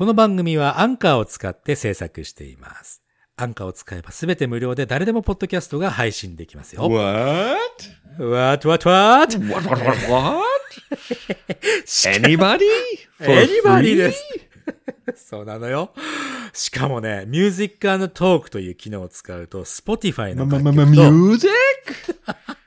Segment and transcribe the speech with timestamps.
[0.00, 3.02] この番組はアンカーを使って制作しています。
[3.36, 6.88] アンカーを使えばすべて無料で誰でもポッドキャストが配信できますよ。
[6.88, 7.58] What?
[8.18, 9.38] What, what, what?
[9.38, 10.42] What, what, what?
[11.84, 12.64] Anybody?
[13.20, 13.96] Anybody?
[13.96, 14.24] です。
[15.28, 15.92] そうなのよ。
[16.54, 21.50] しかもね、 Music Talk という機能を使うと、Spotify の楽曲と music?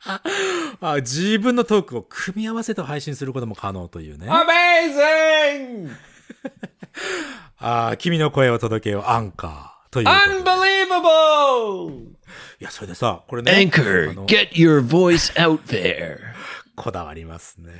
[0.82, 4.28] あ自分のトークを組み合わせて配信することも可能というね。
[4.30, 6.13] Amazing!
[7.60, 10.08] あ君の声を届けよう、アンカーという。
[10.08, 12.14] Unbelievable!
[12.60, 13.52] いや、それでさ、これね。
[13.52, 16.18] あ Anchor, の get your voice out there.
[16.76, 17.72] こだわりますね。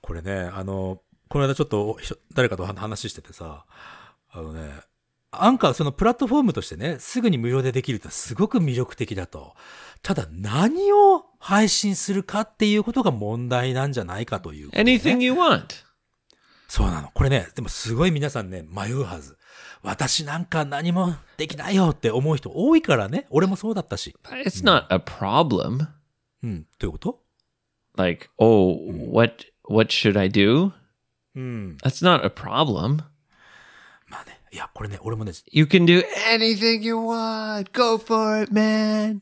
[0.00, 3.64] これね、あの、この間ちょっとひ誰かと話しててさ、
[4.30, 4.70] あのね、
[5.32, 9.54] アンカーそのプラットフォームとしてね、すぐに無料でできるってすごく魅力的だと。
[10.02, 15.83] ただ何を配信するかっていうことが問題なんじゃないかというね、Anything you want.
[16.68, 17.10] そうなの。
[17.12, 19.36] これね、でもすごい皆さんね、迷うはず。
[19.82, 23.26] 私なんか何もできないよって思う人多いからね。
[23.30, 24.16] 俺もそうだったし。
[24.24, 25.88] It's not a problem.
[26.42, 26.66] うん。
[26.78, 27.20] どういうこと
[27.96, 28.76] Like, oh,
[29.12, 30.72] what what should I do?
[31.36, 31.76] うん。
[31.82, 33.04] That's not a problem.
[34.06, 34.40] まあね。
[34.50, 37.70] いや、これね、俺もね、You can do anything you want.
[37.72, 39.20] Go for it, man.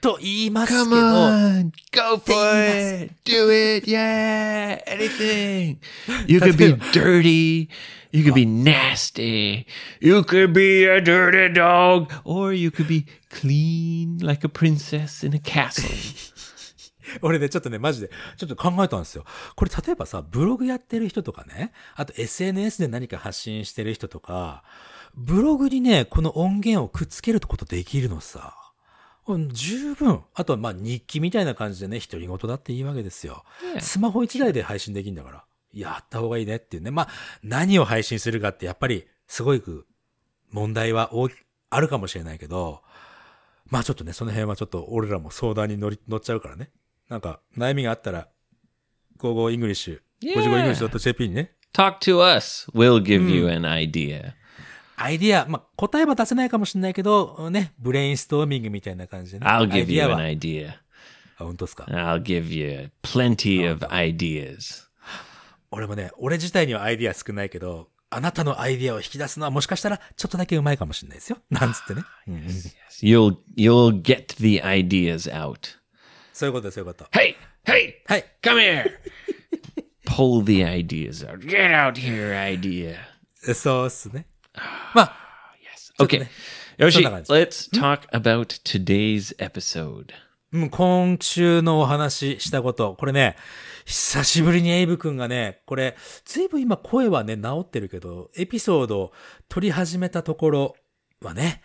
[0.00, 1.70] と言いますけ Come ど、on.
[1.92, 3.14] Go for it.
[3.24, 3.90] Do it.
[3.90, 4.80] Yeah.
[4.86, 5.78] Anything.
[6.26, 7.68] You could be dirty.
[8.10, 9.66] You could be nasty.
[10.00, 12.12] You could be a dirty dog.
[12.24, 15.88] Or you could be clean like a princess in a castle.
[17.22, 19.24] 俺ね、ちょっとね、マジで、ちょっと考えたんですよ。
[19.56, 24.62] これ例えばさ、ブログやってる人とかね、あと SNS で何か発信してる人とか、
[25.14, 28.67] ブログにね、この音源をくっつけることできるのさ。
[29.34, 30.22] うん十分。
[30.34, 33.44] あとはまあ日記みたいな感じでね、独り言だっていいわけですよ。
[33.80, 36.90] スマホ一台で配信できるんだから、やった方がいいねっていうね。
[36.90, 37.08] まあ、
[37.42, 39.86] 何を配信するかってやっぱり、すごく
[40.50, 41.34] 問題は大き
[41.70, 42.82] あるかもしれないけど、
[43.66, 46.70] まあちょっとね、その辺はちょっと俺らも相談に乗り、乗っちゃうからね。
[47.08, 48.28] なんか、悩みがあったら、
[49.18, 50.34] 55イングリッシュ、Yeah.
[50.34, 52.66] 55イングリッシュ .jp にね、Talk to us.
[52.74, 54.32] We'll give you an idea.
[55.00, 59.46] アイディア、まあ答えは出せないかもしれないけど、ね、ブレインストーミングみたいな感じでね。
[59.46, 60.70] I'll give デ you an は、idea.
[61.38, 64.84] あ、本当ですか？I'll give you plenty of ideas.
[65.70, 71.38] 俺もね、俺自体にはアイディア少ないけど、あなたのアイディアを引き出すのはもしかしたらちょっとだけうまいかもしれないですよ。
[71.50, 72.02] なんつってね。
[72.26, 72.42] うんうん
[73.00, 75.76] You'll you'll get the ideas out.
[76.32, 77.04] そういうことです、そういうこと。
[77.12, 78.24] Hey, hey, はい。
[78.42, 78.84] come here.
[80.06, 81.46] Pull the ideas out.
[81.46, 82.96] Get out here, idea.
[83.54, 84.26] そうっすね。
[84.94, 85.28] まあ、
[86.00, 86.20] Okay.
[86.20, 86.30] ね。
[86.78, 87.32] Yoshi, そんな感じ。
[87.32, 90.10] let's talk about today's episode.
[90.52, 92.94] うん、今週のお話ししたこと。
[92.94, 93.36] これね、
[93.84, 99.12] 久しぶりにエイブ君がね、これ、ずいぶん今声はね、治ってるけど、エピソードを
[99.48, 100.76] 撮り始めたところ
[101.20, 101.62] はね、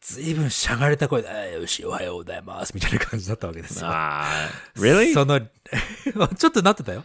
[0.00, 3.88] ずいぶんしゃがれた声で、あよし、おはようございます、みたいな感じだったわけですよ。
[3.90, 5.14] Ah, really?
[5.14, 5.40] その、
[6.36, 7.04] ちょっとなってたよ。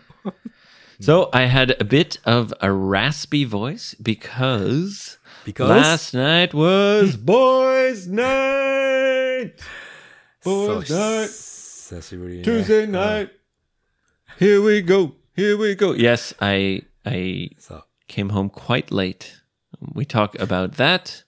[0.99, 5.68] So I had a bit of a raspy voice because Because?
[5.68, 9.54] last night was boys' night.
[10.42, 11.26] そう Boys' night.
[11.28, 12.44] 久しぶりに、ね。
[12.44, 13.30] Tuesday night.
[14.38, 15.12] Here we go.
[15.36, 15.94] Here we go.
[15.94, 17.84] Yes, I I そう。
[18.08, 19.18] came home quite late.
[19.94, 21.24] We talk about that.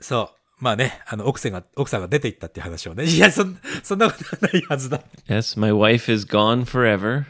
[0.00, 0.38] そう。
[0.60, 3.04] まあね、あの、奥さんが、奥さんが出て行ったっていう話をね。
[3.04, 5.02] いや、そん、そんなことはないはずだ。
[5.28, 7.24] Yes, my wife is gone forever.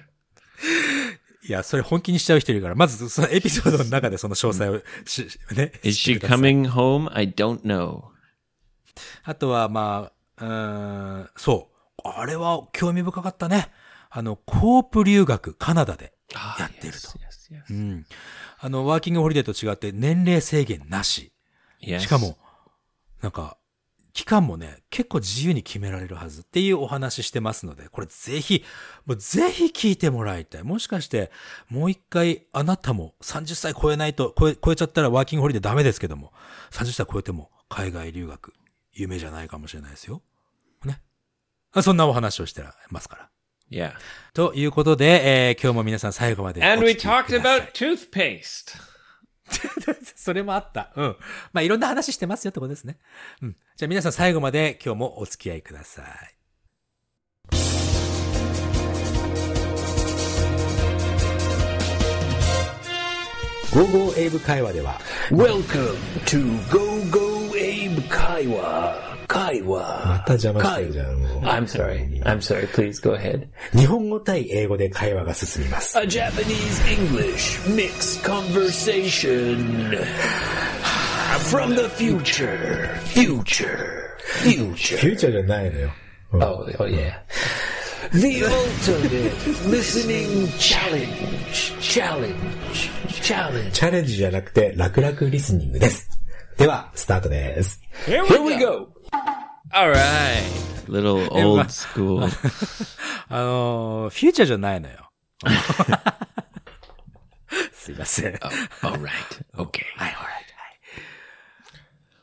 [1.45, 5.71] いや、それ本気にしちゃう人いるから、まずそのエピソードの中でその詳細をし、ね。
[5.83, 7.11] Is she coming home?
[7.13, 8.03] I don't know.
[9.23, 11.69] あとは、まあ、うーん、そ
[12.03, 12.07] う。
[12.07, 13.71] あれは興味深かったね。
[14.09, 17.09] あの、コープ留学、カナダで Ah, やってると。
[17.09, 18.05] yes, yes, うん。
[18.59, 21.33] あの、ワーキングホリデーと違って年齢制限なし。
[21.81, 21.99] yes.
[21.99, 22.37] しかも、
[23.21, 23.57] なんか、
[24.13, 28.63] 期間もね、結構自由に決められるはずっていうお話してますので、これぜひ、
[29.05, 30.63] もうぜひ聞いてもらいたい。
[30.63, 31.31] もしかして、
[31.67, 36.31] もう一回あなたも30歳超えないと、超え、超えちゃったらワーキングホリデーダメですけども、
[36.71, 38.53] 30歳超えても海外留学、
[38.93, 40.21] 夢じゃないかもしれないですよ。
[40.85, 41.01] ね。
[41.71, 43.29] あそんなお話をしてますから。
[43.71, 43.93] yeah.
[44.35, 48.92] ということで、えー今日も皆さん最後までお And 聞 we きくだ talked さい about toothpaste.
[50.15, 50.91] それもあった。
[50.95, 51.15] うん。
[51.51, 52.97] まあ、いろんな話してますよってことですね。
[53.41, 53.55] うん。
[53.75, 56.35] じゃあ皆さん最後まで今日もお付き合いください。
[63.73, 64.99] ゴーゴーエイブ会話では、
[65.31, 66.79] Welcome to Go
[67.09, 71.07] Go Abe 会話また邪魔してるじゃん。
[71.43, 72.21] I'm sorry.
[72.23, 72.67] I'm sorry.
[72.67, 73.47] Please go ahead.
[73.75, 75.97] 日本語対英語で会話が進みます。
[75.97, 79.97] A Japanese English mixed conversation
[81.49, 82.89] from the future.
[83.13, 84.17] Future.
[84.43, 84.97] Future.
[84.97, 85.89] Future じゃないのよ。
[86.33, 87.13] Oh, oh yeah.
[88.11, 89.31] The ultimate
[89.69, 91.73] listening challenge.
[91.79, 92.35] Challenge.
[93.21, 93.71] Challenge.
[93.71, 96.09] チャレンジじゃなくて楽々リスニングです。
[96.57, 97.81] では、スタートです。
[98.05, 98.87] Here we go!
[99.73, 100.43] All right.
[100.87, 102.23] Little old school.
[103.29, 105.09] あのー、フューチャーじゃないのよ。
[107.71, 108.35] すいません。
[108.35, 109.09] All right.
[109.55, 109.81] Okay.
[109.97, 110.43] はい、はい。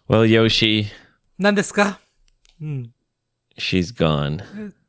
[0.09, 0.87] Well, Yoshi,
[1.39, 2.01] 何ですか
[3.57, 4.43] she's gone.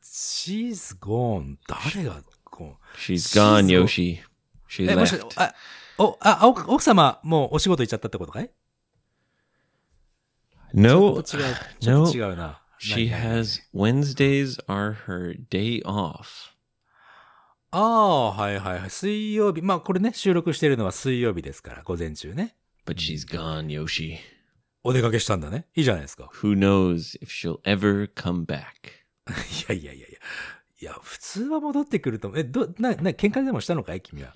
[0.03, 1.57] ?She's gone.
[1.67, 2.75] 誰が gone?
[2.95, 4.19] She's gone, She's- Yoshi.
[4.69, 5.53] She え、もし left.、あ、
[5.97, 8.51] お、あ、奥奥様、もうお仕事行っちゃったってことかい
[10.73, 11.21] No,
[11.81, 12.55] no.
[12.79, 16.51] She has Wednesdays are her day off.
[17.73, 18.89] ああ、はいはいはい。
[18.89, 19.61] 水曜日。
[19.61, 22.57] まあこれね、収録してるのは水曜日ですから、午前中ね。
[22.85, 24.17] But she's gone, Yoshi.
[24.83, 25.67] お出かけしたんだね。
[25.75, 26.29] いいじゃないですか。
[26.41, 28.63] Who knows if she'll ever come back?
[29.29, 30.19] いやいやいやいや。
[30.81, 34.33] いや、普通は戻ってくると、え、ど、な、な、喧嘩でもしたのかい君は。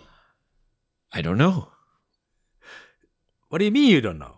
[1.09, 1.67] I don't know.
[3.49, 4.35] What do you mean you don't know?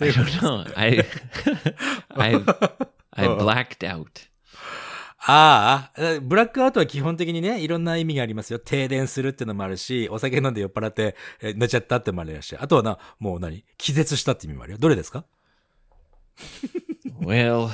[0.00, 0.72] I don't know.
[0.76, 1.04] I
[2.10, 2.34] I
[3.12, 4.28] I blacked out.
[5.26, 8.58] ああ、ブラックアウトは基本的にね、いろんな意味がありますよ。
[8.58, 13.64] 停電するってのもあるし、お酒飲んで酔っ払ってえ寝ちゃったってのもあるし、あとはな、もう何？
[13.76, 14.78] 気絶したって意味もあるよ。
[14.78, 15.24] どれですか？
[17.20, 17.68] Well,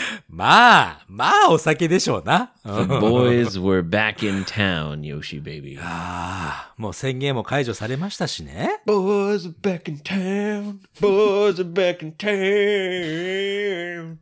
[0.28, 2.52] まあ、まあお酒でしょうな。
[2.64, 5.78] the boys were back in town, Yoshi baby.
[5.80, 8.80] ああ、もう宣言も解除されましたしね。
[8.86, 10.78] Boys are back in town.
[11.00, 14.16] Boys are back in town.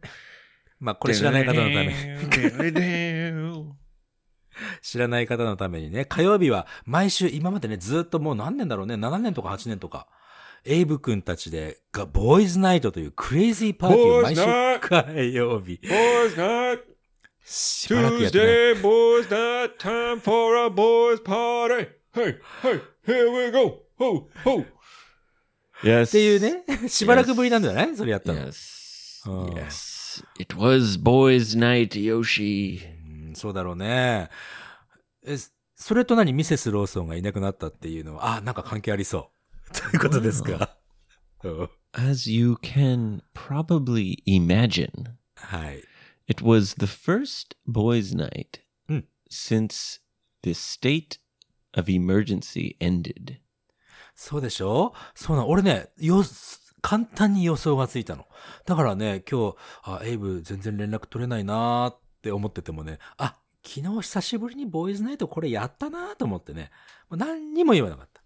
[0.81, 1.93] まあこれ知らない方のために.
[4.83, 10.07] 知らない方のためにね、火曜日は毎週今までね、ずっともう何年だろうね、7年とか8年とか、
[10.65, 14.43] エイブ君たちで、が、ボーイズナイトというクレイジーパーティーを毎週
[14.81, 16.81] 火曜日、Boys night.
[17.45, 18.45] しばらくやってね。
[18.45, 19.77] Tuesday, boys night.
[19.79, 21.89] Time for a boys party.
[22.13, 23.83] Hey, hey, here we go.
[23.99, 24.65] Ho, ho.
[25.83, 26.09] Yes.
[26.09, 28.41] っていうね、しばらくぶりなんじゃないそれやったの。
[28.41, 29.29] Yes.
[29.29, 29.47] Oh.
[29.55, 30.25] Yes.
[30.39, 32.81] It was boys night, Yoshi.
[33.29, 34.29] うんそうだろうね。
[35.25, 35.37] え、
[35.75, 36.33] それと何？
[36.33, 39.40] ミセス・ローソンがいなくなったっていうのは、あ、なんか関係ありそう。
[39.73, 40.77] ということですか？
[41.45, 44.91] うん、As you can probably imagine,
[45.37, 45.83] はい。
[46.29, 49.05] it was the first boys night Mm.
[49.31, 50.01] since
[50.43, 51.19] the state
[51.77, 53.39] of emergency ended.
[54.15, 54.93] そうでしょ？
[55.15, 55.49] そうなの。
[55.49, 56.23] 俺ね、よ、
[56.83, 58.27] 簡単に予想がついたの。
[58.67, 66.71] だからね、今日、あ、エイブ全然連絡取れないなーって思っててもね、あ、昨日久しぶりにボーイズナイトこれやったなーと思ってね、
[67.11, 68.20] 何にも言わなかった。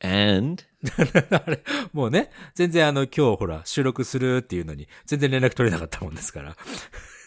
[0.00, 0.64] And?
[1.30, 1.62] あれ、
[1.92, 6.56] もうね、全然あの、今日ほら、収録するっていうのに、全然連絡取れなかったもんですから。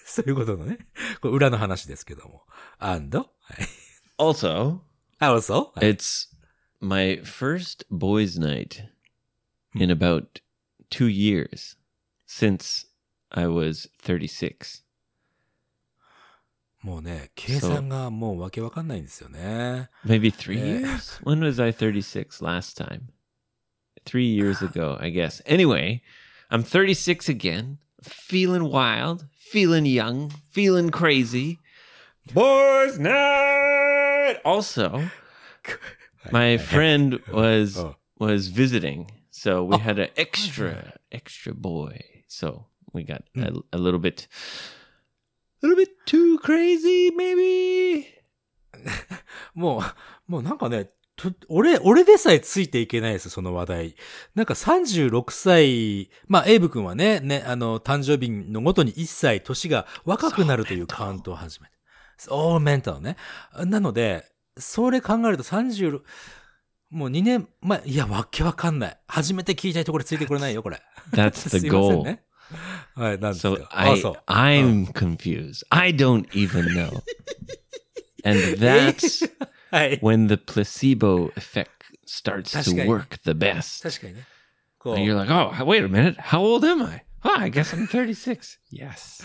[0.06, 0.80] そういうことのね、
[1.22, 2.44] これ裏の話ですけども。
[2.80, 3.18] and?
[3.18, 3.28] はい。
[4.18, 4.80] also,
[5.20, 6.28] あ、嘘はい it's
[6.80, 8.84] my first boys night
[9.76, 10.42] in about
[10.90, 11.78] two years
[12.28, 12.86] since
[13.30, 14.84] I was 36.
[16.83, 19.89] もうね、計算がもうわけわかんないんですよね。
[20.07, 20.81] Maybe three Yeah.
[20.81, 21.21] years?
[21.25, 23.09] When was I 36 last time?
[24.05, 25.43] Three years ago, I guess.
[25.45, 26.03] Anyway,
[26.51, 31.59] I'm 36 again, feeling wild, feeling young, feeling crazy.
[32.33, 34.37] Boys' night!
[34.45, 35.11] Also,
[36.31, 37.97] my friend was Oh.
[38.19, 42.01] was visiting, so we had an extra extra boy.
[42.29, 44.82] So we got a, a little bit, a
[45.64, 48.06] little bit too crazy, maybe?
[49.56, 49.80] も
[50.28, 53.96] う、もうなんかね、と俺、俺でさえついていけないです、その話題。
[54.36, 61.74] なんか36歳、まあ、エイブ君はね、ね、あの、誕生日のごとに1歳年が若くなるというカウントを始めて。
[62.30, 63.18] オーメンタルね。
[63.66, 64.26] なので、
[64.58, 66.02] それ考えると36、
[66.90, 68.98] もう2年前、いや、わけわかんない。
[69.08, 70.82] 初めて聞いたいところついてこれないよ、これ。
[71.12, 72.04] That's the すいません goal.
[72.04, 72.24] ね。
[72.96, 73.70] はい、なんです So か。
[73.72, 74.14] I あ、そう。
[74.28, 75.66] I'm confused.
[75.70, 77.02] I don't even know.
[78.24, 79.30] and that's
[79.72, 80.00] はい。
[80.00, 81.68] when the placebo effect
[82.08, 82.90] starts to 確かに。
[82.90, 83.84] work the best.
[83.84, 84.28] 確かにね。
[84.78, 86.16] こう、And you're like, oh, wait a minute.
[86.18, 87.06] How old am I?
[87.24, 88.60] Oh, I guess I'm 36.
[88.72, 89.24] yes.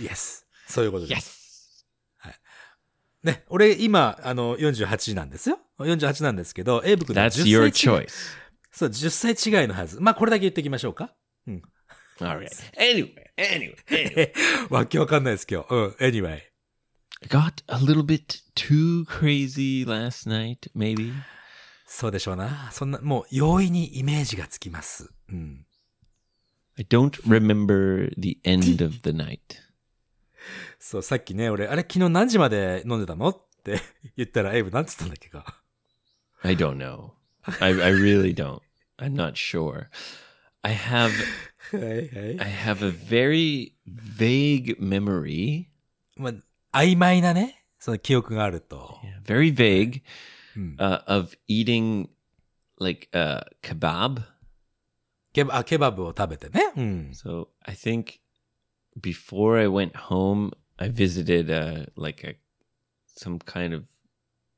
[0.00, 0.44] Yes。
[0.66, 1.84] そういうことです。
[2.22, 2.36] Yes.
[3.22, 5.58] ね、俺今、あの、48なんですよ。
[5.80, 8.10] 48なんですけど、エイブ君と That's 10 your 歳違い choice.
[8.70, 10.00] そう、10歳違いのはず。
[10.00, 11.12] まあ、これだけ言っておきましょうか。
[11.48, 11.60] All
[12.20, 12.48] right.
[12.76, 14.32] Anyway, anyway, anyway.
[14.70, 15.74] わけわかんないです、今日。
[15.74, 16.40] うん、anyway.
[17.28, 21.12] Got a little bit too crazy last night, maybe.
[21.86, 22.70] そうでしょうな。
[22.72, 25.10] そんな、もう容易にイメージがつきます。
[25.30, 25.66] うん。
[26.78, 29.38] I don't remember the end of the night.
[30.78, 33.80] そう、さっきね、俺、あれ昨日何時まで飲んでたのって
[34.16, 35.62] 言ったら、エイブなんつったんだっけか。
[36.42, 37.12] I don't know.
[37.60, 38.60] I, I really don't.
[38.98, 39.88] I'm not sure.
[40.62, 41.12] I have
[41.71, 42.39] はいはい。
[42.39, 45.67] I have a very vague memory.
[46.17, 46.29] ま
[46.73, 48.99] あ、曖昧なね、その記憶があると。
[49.25, 50.01] Very vague
[50.55, 50.75] Hmm.
[50.77, 52.09] uh, of eating
[52.79, 54.21] like uh kebab.
[55.33, 56.73] ケバあケバブを食べてね。
[56.75, 57.11] うん。
[57.13, 58.19] So I think
[58.99, 62.35] before I went home, I visited uh like a
[63.07, 63.85] some kind of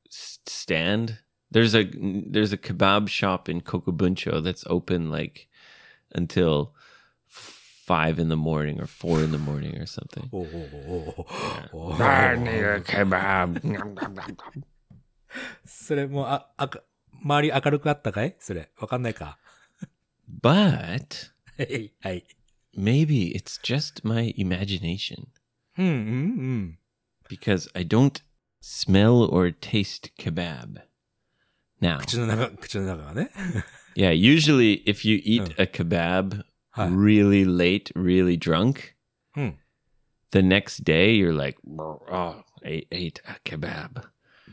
[0.08, 1.18] s- stand.
[1.52, 1.84] There's a
[2.28, 5.48] there's a kebab shop in Kokobuncho that's open like
[6.12, 6.77] until f-
[7.88, 10.28] five in the morning or four in the morning or something.
[10.32, 11.26] おおお
[11.72, 13.60] おおお I need a kebab.
[15.64, 16.80] それもう、あ、あか、
[17.22, 18.70] 周り明るくあったかいそれ。
[18.78, 19.38] わかんないか。
[20.42, 21.92] but はい。
[22.00, 22.24] はい。
[22.76, 25.26] maybe it's just my imagination
[25.78, 26.78] うんうんうん。
[27.28, 28.22] because I don't
[28.60, 30.82] smell or taste kebab.
[31.80, 33.30] Now, 口の中、口の中がね。
[33.96, 36.88] yeah, usually if you eat a kebab Hi.
[36.88, 38.94] really late, really drunk,
[39.36, 39.58] うん。
[40.32, 44.02] the next day you're like, oh, I ate a kebab.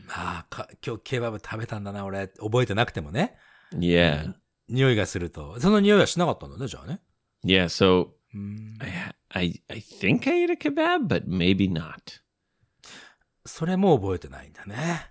[0.08, 2.28] ああ、か、今日ケバブ食べたんだな、俺。
[2.38, 3.36] 覚えてなくてもね。
[3.72, 4.34] Yeah.
[4.68, 5.58] 匂いがすると。
[5.60, 7.00] その匂いはしなかったんだね、じゃあね。
[7.44, 8.78] Yeah, so うん。
[8.80, 12.20] I, ha- I I think I ate a kebab, but maybe not.
[13.44, 15.08] それも覚えてないんだね。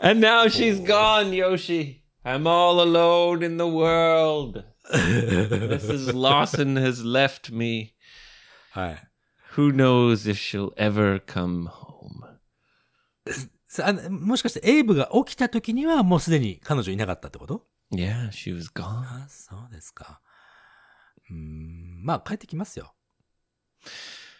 [0.00, 1.97] And now she's gone, Yoshi.
[2.25, 4.63] I'm all alone in the world.
[4.91, 6.13] Mrs.
[6.13, 7.93] Lawson has left me.
[8.71, 9.09] はい。
[9.55, 11.89] Who knows if she'll ever come home?
[14.09, 18.83] もしかしてエイブが起きた時にはもうすでに彼女いなかったってこと Yeah, she was gone.
[18.85, 20.21] あそうですか。
[21.29, 22.93] うーん、まあ帰ってきますよ。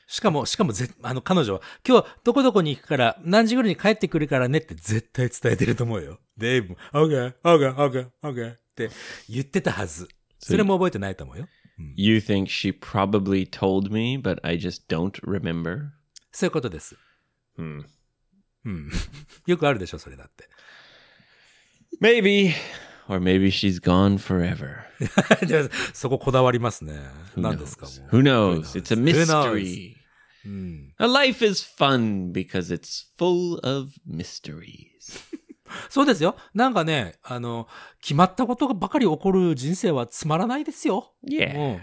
[0.09, 6.19] しかも、しかもぜ、あの彼女は、今日どこどこに行くから何時頃に帰ってくるからねって絶対伝えてると思うよ。
[6.35, 8.89] で、エイブも、OK, OK, OK, OK って
[9.29, 10.09] 言ってたはず。
[10.39, 11.47] それも覚えてないと思うよ。
[11.95, 15.91] You think she probably told me, but I just don't remember?
[16.31, 16.97] そういうことです。
[17.55, 17.83] Hmm.
[18.65, 18.89] うん。
[19.45, 20.49] よくあるでしょ、それだって。
[22.01, 22.53] Maybe.
[23.07, 24.85] Or maybe she's gone forever.
[25.45, 26.99] でそここだわりますね。
[27.35, 28.75] 何ですか Who knows?
[28.75, 29.98] It's a mystery.
[30.44, 30.94] うん。
[30.98, 35.20] A life is fun because it's full of mysteries.
[35.88, 36.36] そうですよ。
[36.54, 37.66] なんかね、あの、
[38.00, 41.14] 決まったことがばかり起こる人生はつまらないですよ。
[41.26, 41.56] Yeah.
[41.56, 41.80] うん。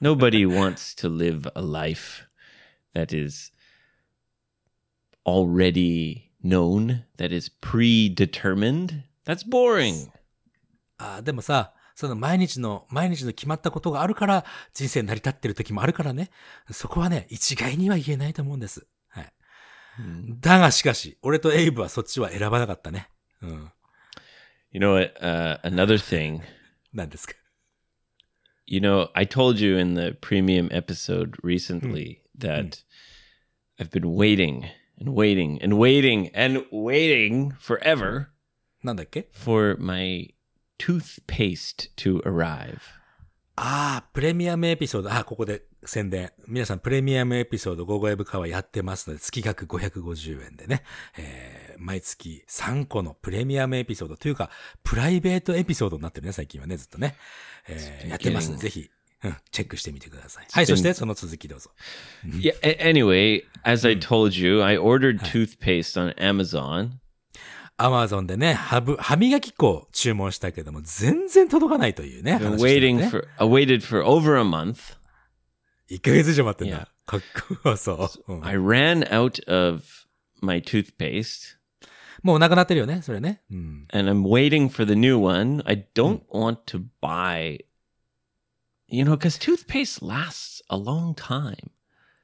[0.00, 2.26] Nobody wants to live a life
[2.94, 3.52] that is
[5.26, 9.04] already known, that is predetermined.
[9.24, 10.10] That's boring.
[10.98, 16.29] あでもさ、 その毎日の、毎日の決まったことがあるから人生成り立ってる時もあるからね。
[16.69, 18.85] そこはね、一概には言えないと思うんです。
[19.07, 19.33] はい。
[20.39, 23.09] だがしかし、俺とエイブはそっちは選ばなかったね。
[23.41, 23.71] うん。
[24.69, 25.19] You know what?
[25.19, 26.41] Uh, another thing.
[26.93, 27.33] 何ですか
[28.67, 32.83] You know, I told you in the premium episode recently that
[33.79, 34.65] I've been waiting
[34.99, 38.27] and waiting and waiting and waiting forever
[38.83, 40.36] なんだっけ for my
[40.79, 42.79] toothpaste to arrive.
[43.59, 45.11] ああ、プレミアムエピソード。
[45.11, 46.31] ああ、ここで宣伝。
[46.47, 50.83] 皆さん、プレミアムエピソード、ゴーゴエブカはやってますので、月額550円でね、
[51.17, 54.51] えー、毎月3個のプレミアムエピソードというか、
[54.83, 57.15] プライベートエピソードになってるね、最近はね、ずっとね。
[57.67, 58.89] えー、やってますので、ぜひ、
[59.23, 60.47] うん、チェックしてみてください。
[60.51, 61.71] はい、そして、その続きどうぞ。
[62.23, 62.53] Yeah.
[62.79, 66.99] anyway, as I told you, I ordered toothpaste on Amazon.
[67.77, 72.39] アマゾンでね、歯ぶ歯磨き粉を注文したけども、全然届かないというね。
[72.39, 74.97] た waiting ね for I waited for over a month.
[75.91, 76.89] 1ヶ月以上待ってんだ。
[77.05, 77.21] かっ
[77.63, 78.33] こよそう。
[78.33, 79.83] うん I ran out of
[80.41, 81.57] my toothpaste
[82.23, 83.43] もうなくなってるよね、それね。
[83.51, 83.87] うん。
[83.93, 85.61] and I'm waiting for the new one.
[85.65, 87.63] I don't want to buy
[88.87, 91.55] you know cuz toothpaste lasts a long time.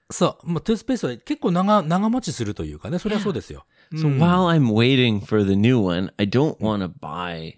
[0.09, 0.49] そう。
[0.49, 2.99] もうトゥースペースは結構長、長持ちするというかね。
[2.99, 3.65] それはそうですよ。
[3.95, 7.57] So while I'm waiting for the new one, I don't want to buy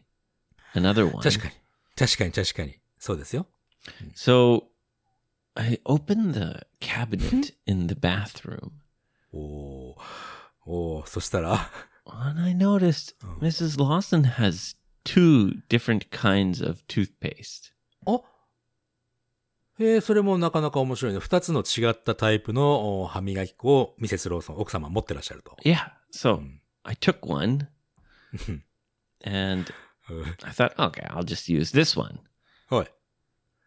[0.74, 1.22] another one.
[1.22, 1.54] 確かに。
[1.96, 2.76] 確かに確かに。
[3.00, 3.48] そうですよ。
[4.16, 4.64] So
[5.56, 8.72] I opened the cabinet in the bathroom
[9.32, 9.96] おー
[10.66, 11.70] おーそしたら、
[12.06, 13.78] and I noticed Mrs.
[13.78, 14.76] Lawson has
[15.06, 17.72] two different kinds of toothpaste.
[18.06, 18.24] お
[19.78, 21.20] えー、それもなかなか面白いね。
[21.20, 25.58] 二つの違ったタイプのお歯磨き粉をミセスローソン、奥様持ってらっしゃると。
[25.64, 25.92] Yeah.
[26.16, 26.44] So
[26.86, 27.68] I took one
[29.24, 29.72] and
[30.44, 32.20] I thought, okay, I'll just use this one.
[32.70, 32.96] What?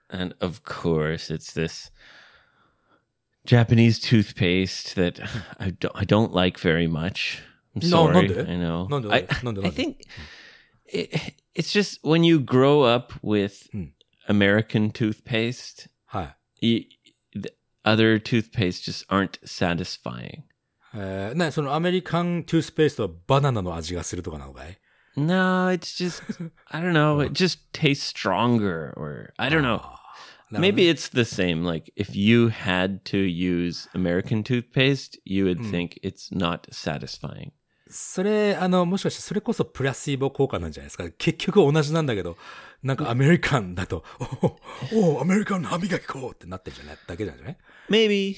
[0.08, 1.90] And of course, it's this
[3.44, 5.20] Japanese toothpaste that
[5.60, 7.42] I don't, I don't like very much.
[7.74, 8.28] I'm sorry.
[8.28, 8.86] No, I know.
[8.86, 9.26] No, no, I,
[9.66, 10.04] I think
[10.86, 13.68] it, it's just when you grow up with
[14.26, 15.88] American toothpaste,
[16.60, 16.84] you,
[17.84, 20.44] other toothpaste just aren't satisfying.
[20.94, 24.78] えー、な、そのアメリカントゥースペーストはバナナの味がするとかなのかい
[25.16, 26.22] No, it's just
[26.68, 27.20] I don't know.
[27.20, 29.82] It just tastes stronger, or I don't know.
[30.50, 31.64] Maybe it's the same.
[31.64, 37.52] Like if you had to use American toothpaste, you would think it's not satisfying.
[37.90, 41.08] それ、あの、もしかしてそれこそプラシーボ効果なんじゃないですか。
[41.16, 42.36] 結局同じなんだけど、
[42.83, 44.03] なんかアメリカンだと、
[44.93, 47.57] おお、アメリカンの歯磨き粉ってなってるじゃないだけじゃない
[47.89, 48.35] Maybe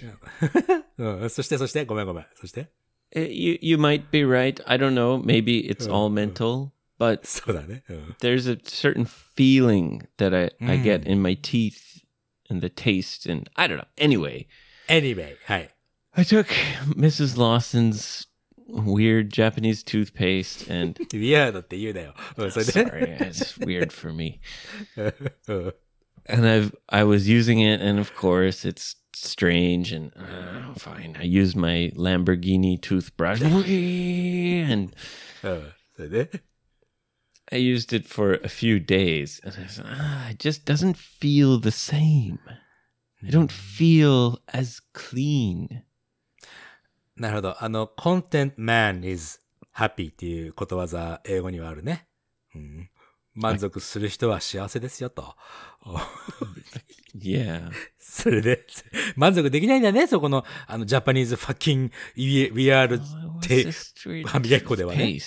[0.97, 1.29] うん。
[1.29, 2.25] そして、そして、ごめんごめん。
[2.35, 2.69] そして、
[3.15, 4.61] Uh, you you might be right.
[4.65, 5.17] I don't know.
[5.23, 7.83] Maybe it's all mental, but そうだね。
[7.87, 8.15] うん。
[8.19, 12.03] there's a certain feeling that I I get in my teeth
[12.49, 13.85] and the taste, and I don't know.
[13.97, 14.47] Anyway,
[14.89, 15.69] anyway, はい。
[16.13, 16.47] I took
[16.95, 17.37] Mrs.
[17.37, 18.27] Lawson's
[18.69, 22.13] weird Japanese toothpaste, and ウ ィアードって言うなよ。
[22.37, 22.71] うん、それで。
[22.71, 24.39] sorry, it's weird for me.
[25.47, 25.73] うん。
[26.27, 29.91] and I've I was using it, and of course it's strange.
[29.91, 34.93] And uh, fine, I used my Lamborghini toothbrush, and
[35.43, 35.73] うん。
[35.95, 36.41] それで。
[37.51, 41.59] I used it for a few days, and I was ah, it just doesn't feel
[41.59, 42.39] the same.
[43.21, 45.83] I don't feel as clean.
[47.20, 47.62] なるほど。
[47.62, 49.38] あの、content man is
[49.76, 52.08] happy っていうことわざ、英語にはあるね。
[52.54, 52.90] うん。
[53.34, 55.36] 満足する人は幸せですよと。
[57.14, 58.66] Yeah, それで、
[59.16, 62.98] 満足できないんだね、そこの、あの、ジャパニーズファッキン、We are
[63.40, 63.70] て、
[64.24, 65.18] 歯磨き粉ではね。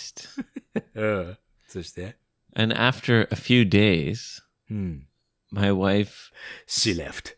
[0.95, 1.37] うん。
[1.67, 2.17] そして、
[2.55, 5.07] And after a few days, うん。
[5.51, 6.31] my wife,
[6.67, 7.35] She left.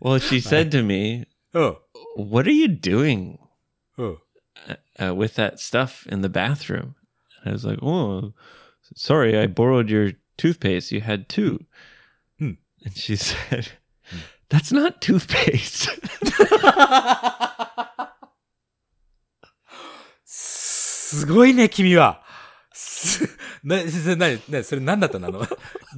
[0.00, 1.77] well, she said to me, うん。
[2.17, 3.37] "What are you doing
[3.97, 4.17] うん。
[4.97, 6.95] uh, with that stuff in the bathroom?"
[7.43, 8.33] And I was like, "Oh,
[8.95, 10.93] sorry, I borrowed your toothpaste.
[10.93, 11.65] You had two.
[12.39, 12.57] Hmm.
[12.85, 13.73] And she said,
[14.49, 15.89] "That's not toothpaste."
[20.25, 22.23] すごいね、君は。
[22.73, 23.29] す
[23.63, 25.47] な、それ、なに、なに、それ何だったのあの、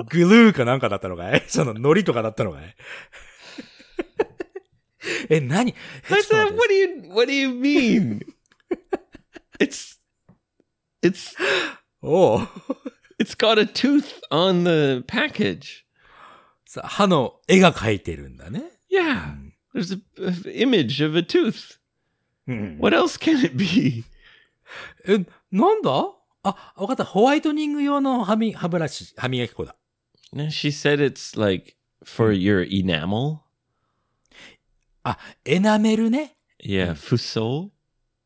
[0.09, 2.75] グルーかなんかだったのかいその、海苔とかだったのかい
[5.29, 5.75] え、何え
[6.09, 8.25] I ちょっと said, 待って "What do you What do you mean?
[9.59, 9.97] it's
[11.01, 11.35] it's
[12.01, 12.47] おう
[13.19, 15.83] it's got a tooth on the package.
[16.65, 18.63] さ歯の絵が描いてるんだね。
[18.91, 19.35] Yeah,
[19.73, 20.31] there's a, a
[20.63, 21.77] image of a tooth.
[22.47, 22.77] うん。
[22.79, 24.03] What else can it be?"
[25.07, 25.19] え、
[25.51, 25.91] なんだ
[26.43, 27.03] あ、わかった。
[27.05, 29.75] ホワイトニング用の歯み、歯ブラシ、歯磨き粉だ。
[30.33, 33.39] No, she said it's like for your enamel.
[35.02, 36.36] あ、エナメルね。
[36.62, 37.70] Yeah, fuso,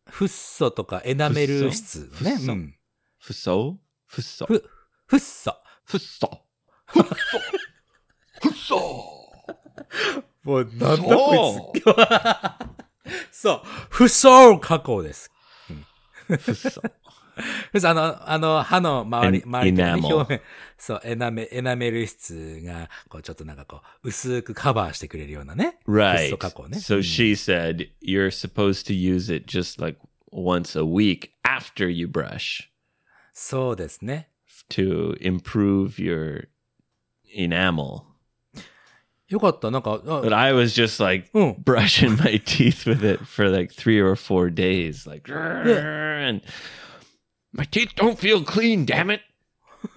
[0.08, 2.36] フッ素とかエナメル質のね。
[2.36, 2.74] フッ素うん。
[3.22, 3.76] fuso,
[4.10, 4.70] fuso, ふ、
[5.06, 5.52] フッ素。
[5.86, 6.40] fuso.
[10.42, 11.84] もう、なんだこいつ。
[13.32, 13.62] そう。
[13.90, 15.30] 不相加工です。
[16.26, 16.80] ふす
[17.83, 20.41] あの、あの、歯の周り、エ周りとかね enamel 表面。
[20.77, 25.77] そう、エナメ、エナメル質が、こう、ちょっとなんかこう、薄くカバーしてくれるようなね。
[25.85, 26.29] フッ Right.
[26.29, 26.77] 素 加工ね。
[26.79, 29.99] So she said you're supposed to use it just like
[30.31, 32.69] once a week after you brush
[33.33, 34.29] そうですね。
[34.69, 36.47] to improve your
[37.35, 38.03] enamel.
[39.27, 39.69] よかった。
[39.69, 41.63] なんか、あ But I was just like Mm.
[41.63, 46.41] brushing my teeth with it for like three or four days, like, and
[47.54, 48.84] my teeth don't feel clean.
[48.84, 49.22] Damn it!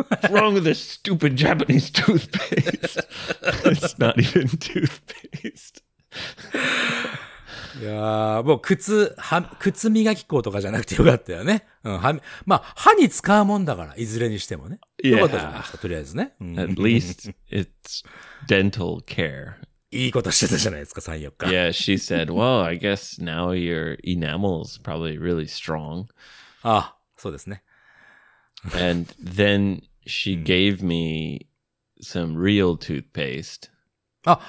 [0.07, 2.99] What's wrong with this stupid Japanese toothpaste?
[3.65, 5.81] it's not even toothpaste.
[7.79, 11.67] いやーもう靴、は、靴磨き粉とかじゃなくてよかったよね。
[11.83, 14.79] うん、はみ、まあ、歯に使うもんだから、いずれにしてもね。
[15.03, 16.33] よかったじゃないですか、とりあえずね。
[16.39, 18.03] うん At least it's
[18.47, 19.53] dental care.
[19.91, 21.51] いいことしてたじゃないですか、3、4日。
[21.51, 26.07] Yeah, she said, "Well, I guess now your enamel's probably really strong."
[26.63, 27.62] ああ、そうですね。
[28.74, 31.48] And then she gave me
[32.02, 33.70] some real toothpaste.
[34.24, 34.40] あ、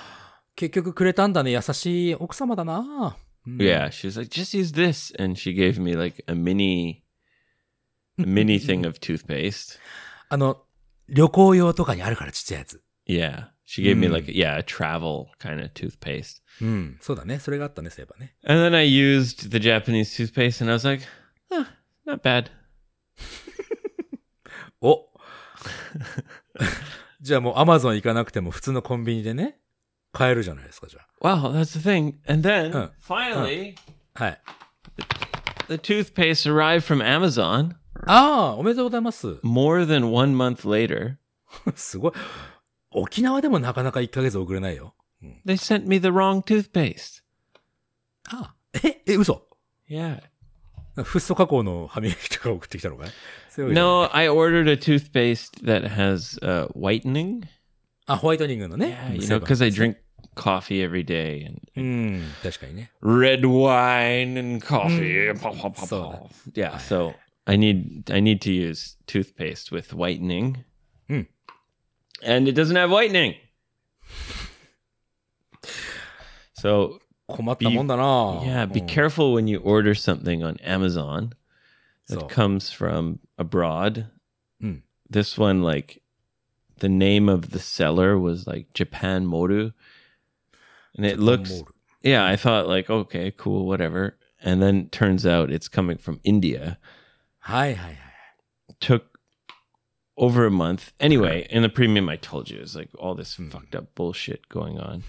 [0.56, 1.52] 結局くれたんだね。
[1.52, 3.18] 優しい奥様だな。
[3.46, 7.02] うん Yeah, she was like, "Just use this," and she gave me like a mini,
[8.18, 9.78] a mini thing of toothpaste.
[10.30, 10.64] あの、
[11.10, 12.82] 旅行用とかにあるからちっちゃいやつ。
[13.06, 16.42] Yeah, she gave me like yeah, a travel kind of toothpaste.
[16.62, 17.40] うん、そうだね。
[17.40, 18.36] それがあったね、そういえばね。
[18.46, 21.06] And then I used the Japanese toothpaste, and I was like,
[21.52, 21.66] "Huh,
[22.06, 22.50] Not bad.
[24.81, 25.09] お
[27.21, 29.59] じゃあもうアマゾン行かなくても普通のコンビニでね、
[30.13, 32.15] 買えるじゃないですか、じゃ Wow, that's the thing.
[32.29, 32.91] And then Huh.
[33.03, 33.75] finally,
[34.15, 34.25] あ。
[34.25, 34.41] はい。
[35.69, 37.75] the toothpaste arrived from Amazon
[38.07, 39.27] ああ、おめでとうございます。
[39.45, 41.17] more than one month later.
[41.75, 42.13] すごい。
[42.93, 44.95] 沖縄でもなかなか1ヶ月遅れないよ。
[45.45, 47.23] They sent me the wrong toothpaste.
[48.31, 48.55] ああ。
[48.85, 49.45] え、え、嘘
[49.91, 50.23] Yeah.
[50.98, 53.10] フッ素加工の歯磨きとか送ってきたのかい
[53.50, 57.48] そういうわけじゃない No, I ordered a toothpaste that has uh, whitening.
[58.06, 58.98] あ、ホワイトニングのね。
[59.00, 59.98] Yeah, うん you 成 know, 分 because I drink
[60.36, 62.92] coffee every day and うん、確かにね。
[63.02, 65.34] red wine and coffee.
[65.40, 66.30] Pop, pop, pop, So pop.
[66.54, 67.14] Yeah, so
[67.46, 70.64] I need I need to use toothpaste with whitening.
[71.08, 71.22] Hmm.
[72.24, 73.36] And it doesn't have whitening.
[76.54, 78.04] So 困ったもんだな
[78.42, 81.32] yeah, うん be careful when you order something on Amazon
[82.10, 84.08] that そう comes from abroad.
[84.60, 84.80] Hmm.
[85.10, 86.02] This one, like,
[86.80, 89.72] the name of the seller was like Japan Moru.
[90.96, 94.18] And it looks, モール yeah, I thought, like, okay, cool, whatever.
[94.44, 96.78] And then turns out it's coming from India.
[97.40, 97.98] はいはいはい。
[98.80, 99.04] Took
[100.18, 100.92] over a month.
[101.00, 104.80] Anyway, in the premium, I told you, it's like all this fucked up bullshit going
[104.80, 105.04] on.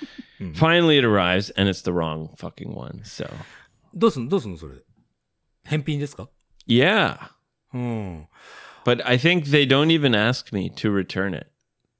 [0.53, 3.01] Finally, it arrives and it's the wrong fucking one.
[3.03, 3.27] So,
[3.93, 4.75] どうすんどうすんのそれ。
[5.63, 6.29] 返品ですか
[6.67, 7.17] yeah.
[7.73, 8.27] うん。
[8.85, 11.47] But I think they don't even ask me to return it.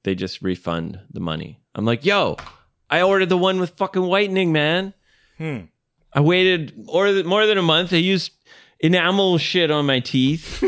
[0.04, 1.58] They just refund the money.
[1.74, 2.36] I'm like, yo,
[2.88, 4.94] I ordered the one with fucking whitening, man.
[5.36, 5.66] Hmm.
[6.12, 7.92] I waited more, more than a month.
[7.92, 8.32] I used
[8.80, 10.62] enamel shit on my teeth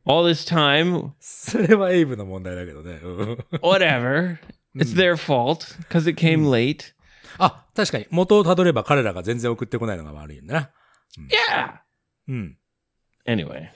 [0.05, 1.11] all this time.
[1.19, 2.99] そ れはエイブの問題だけどね。
[3.03, 4.39] うん Whatever.
[4.74, 6.94] It's their fault because it came late.
[7.38, 8.06] あ、確かに。
[8.10, 10.70] 元をたどれば彼らが全然送ってこないのが悪いんだな。
[11.18, 11.80] Yeah.
[12.28, 12.58] うん。
[13.26, 13.68] Anyway,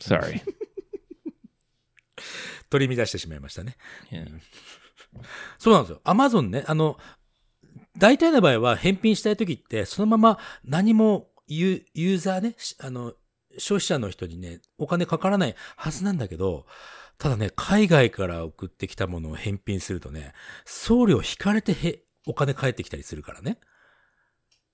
[0.00, 0.42] sorry.
[2.70, 3.76] 取り乱してしまいましたね。
[4.10, 4.40] Yeah.
[5.58, 6.00] そうなんですよ。
[6.04, 6.98] アマゾンね、あの、
[7.96, 13.14] 大体の場合は返品したいときって、そのまま何もユユーザーね、しあの、
[13.58, 16.66] 消費者の人にね、お金かからないはずなんだけど、
[17.18, 20.32] ただね、海外から送ってきたものを返品するとね、
[20.64, 23.58] 送料引かれてへ、お金返ってきたりするからね。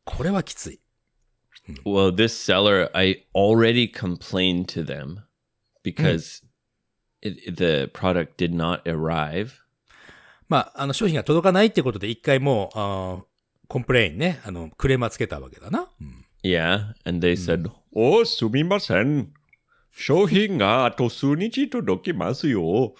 [0.05, 0.81] これはきつい。
[1.85, 5.21] well, this seller, I already complained to them
[5.83, 6.43] because、
[7.23, 9.53] the product did not arrive.
[10.49, 13.25] まあ、あの、商品が届かないってことで一回もう、あ
[13.69, 15.89] complain ね、あの、クレーマーつけたわけだな。
[16.43, 19.33] yeah, and they said,、おすみません。
[19.93, 22.95] 商品があと数日届きますよ。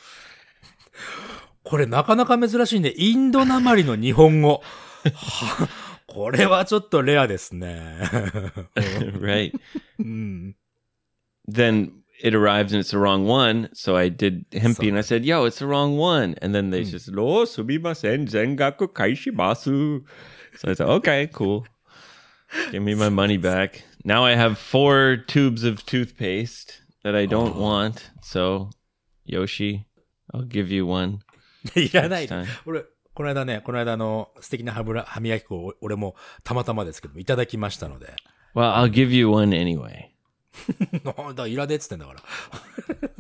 [1.63, 2.93] これなかなか珍しいね。
[2.97, 4.63] インドなまりの日本語。
[5.15, 5.69] は
[6.07, 8.01] これはちょっとレアですね。
[9.21, 9.53] right.
[9.99, 10.57] うん。
[11.49, 13.71] Then it arrived and it's the wrong one.
[13.73, 16.35] So I did hempy and I said, Yo, it's the wrong one.
[16.43, 18.27] And then they just Oh, sumimasen.
[18.27, 20.03] Zengaku kaishimasu.
[20.57, 21.65] So I said, Okay, cool.
[22.73, 23.83] Give me my money back.
[24.05, 28.11] Now I have four tubes of toothpaste that I don't want.
[28.23, 28.71] So,
[29.25, 29.87] Yoshi,
[30.33, 31.21] I'll give you one.
[31.77, 32.29] いらない.
[32.67, 32.85] 俺、
[33.15, 38.15] この間ね、この間あの、素敵な歯ブラ歯磨き粉を俺もたまたまですけども、いただきましたので。
[38.55, 40.09] Well, I'll give you one anyway.
[41.05, 42.21] なんだ、いらねえっつってんだから。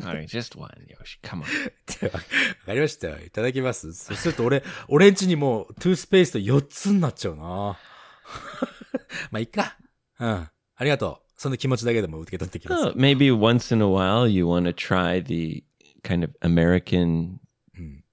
[0.08, 1.20] All right, just one, Yoshi.
[1.22, 2.04] Come on.
[2.12, 2.20] わ
[2.66, 3.18] かりましたよ。
[3.24, 3.92] いただきます。
[3.92, 7.78] そうすると俺、俺んちにもうトゥースペースト4つになっちゃうな。
[9.31, 9.77] まあ、いっか。
[10.19, 10.27] うん。
[10.27, 11.31] ありがとう。
[11.38, 12.83] その気持ちだけでも受け取ってきます。
[12.85, 15.63] Oh, maybe once in a while you want to try the
[16.03, 17.39] kind of American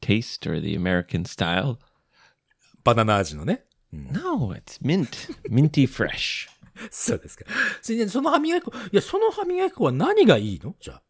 [0.00, 1.78] taste or the American style.
[2.84, 3.64] バナナ味のね。
[3.92, 5.08] No, it's mint,
[5.48, 6.48] minty fresh.
[6.90, 7.44] そうですか。
[7.80, 11.02] それでその歯磨き粉、いや、その歯磨き粉は何がいいのじゃあ。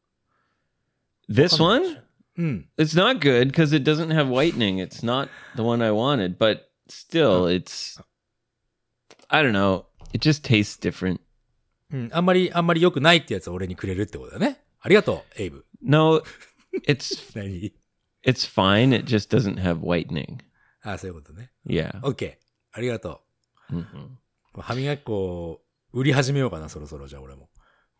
[1.31, 2.03] This one,
[2.37, 2.69] うん。
[2.77, 4.77] it's not good because it doesn't have whitening.
[4.77, 8.03] It's not the one I wanted, but still, it's.
[9.29, 9.85] I don't know.
[10.13, 11.21] It just tastes different.
[11.91, 12.09] うん。
[12.13, 14.63] あんまり、あんまり良くないってやつを俺にくれるってことだね。
[14.81, 15.65] ありがとう、エイブ。
[15.83, 16.23] No,
[16.87, 17.73] it's 何
[18.25, 18.95] it's fine.
[18.97, 20.39] It just doesn't have whitening.
[20.83, 21.51] ああ、そういうことね。
[21.67, 21.99] Yeah.
[22.03, 22.47] オッケー。
[22.73, 23.23] ありがと
[23.71, 23.83] Mhm.
[24.55, 24.61] う。
[24.61, 25.63] 歯磨き粉、
[25.93, 27.49] 売り始めようかな、そろそろ、じゃあ俺も。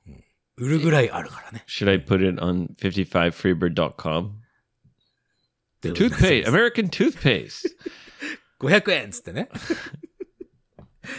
[0.07, 0.25] うん、
[0.57, 1.65] 売るぐらいあるからね。
[1.69, 4.29] Should I put it on 55freebird.com?
[4.29, 7.69] ってことで Toothpaste, American toothpaste.
[8.61, 9.49] 500円っつってね。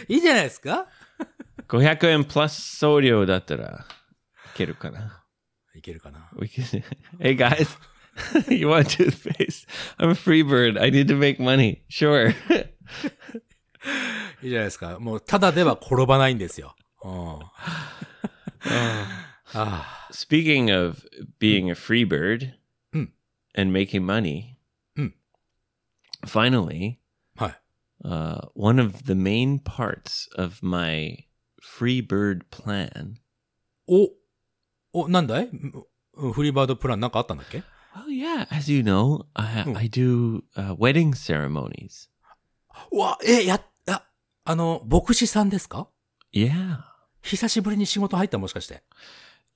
[0.09, 0.87] いいじゃないですか
[1.67, 3.85] 500円 plus 送料だったら
[4.53, 5.23] いけるかな。
[5.75, 6.29] いけるかな
[7.19, 7.67] hey guys,
[8.53, 9.67] you want toothpaste?
[9.97, 10.77] I'm a free bird.
[10.81, 11.81] I need to make money.
[11.89, 12.29] Sure.
[14.41, 14.99] いいじゃないですか。
[14.99, 16.75] もう、ただでは転ばないんですよ。
[17.03, 17.39] うん。
[19.53, 21.07] あ Speaking of
[21.39, 22.53] being a free bird
[22.93, 23.09] Mm.
[23.55, 24.55] and making money,
[24.97, 25.13] Mm.
[26.25, 26.97] finally。
[28.04, 31.26] uh, one of the main parts of my
[31.62, 33.14] free bird plan.
[33.86, 34.10] お、
[34.92, 35.48] お、なんだい
[36.16, 37.62] うんフリーバードプランなんかあったんだっけ
[37.94, 39.76] Well, yeah, as you know, I, Mm.
[39.76, 42.08] I do uh, wedding ceremonies.
[42.90, 44.04] うわ、え、や、あ、
[44.44, 45.88] あの、牧師さんですか
[46.32, 46.78] Yeah.
[47.22, 48.82] 久しぶりに仕事入ったもしかして。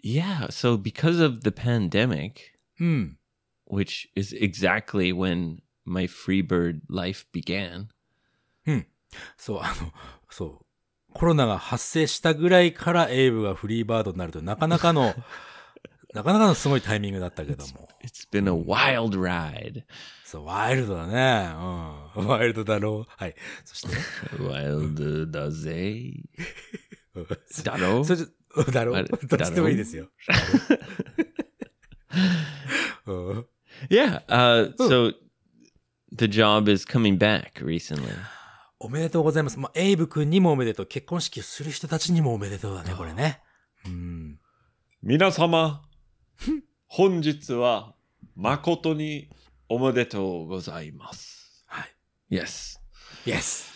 [0.05, 0.47] Yeah.
[0.49, 2.35] So, because of the pandemic,
[2.81, 3.19] うん。
[3.69, 7.89] which is exactly when my free bird life began,
[9.38, 9.92] そう、あの、
[10.30, 10.66] そう。
[11.14, 15.14] コロナが発生したぐらいからエイブがフリーバードになるとなかなかの、
[16.14, 17.90] なかなかのすごいタイミングだったけども。
[18.04, 19.84] it's been a wild ride.
[20.26, 21.52] そう、ワイルドだね。
[22.16, 22.28] うん。
[22.28, 23.14] ワイルドだろう。
[23.16, 23.36] はい。
[23.64, 23.96] そして、
[25.32, 26.24] daze.
[27.64, 28.04] Daro?
[28.06, 30.10] それじゃ、だろあれうどっちでもいいですよ。
[33.06, 33.14] う？
[33.40, 33.46] ん
[33.90, 34.22] Yeah.
[34.28, 35.14] Uh, so
[36.12, 38.14] the job is coming back recently.
[38.86, 39.58] おめでとうございます。
[39.58, 40.86] まあ、エイブ君にもおめでとう。
[40.86, 43.42] 結婚式をする人たちにもおめでとうだね、これね。
[43.86, 44.40] うん。
[45.02, 45.84] 皆様、
[46.88, 47.96] 本日は
[48.36, 49.30] 誠に
[49.70, 51.64] おめでとうございます。
[51.66, 51.96] はい。
[52.30, 52.78] Yes.
[53.26, 53.72] Yes!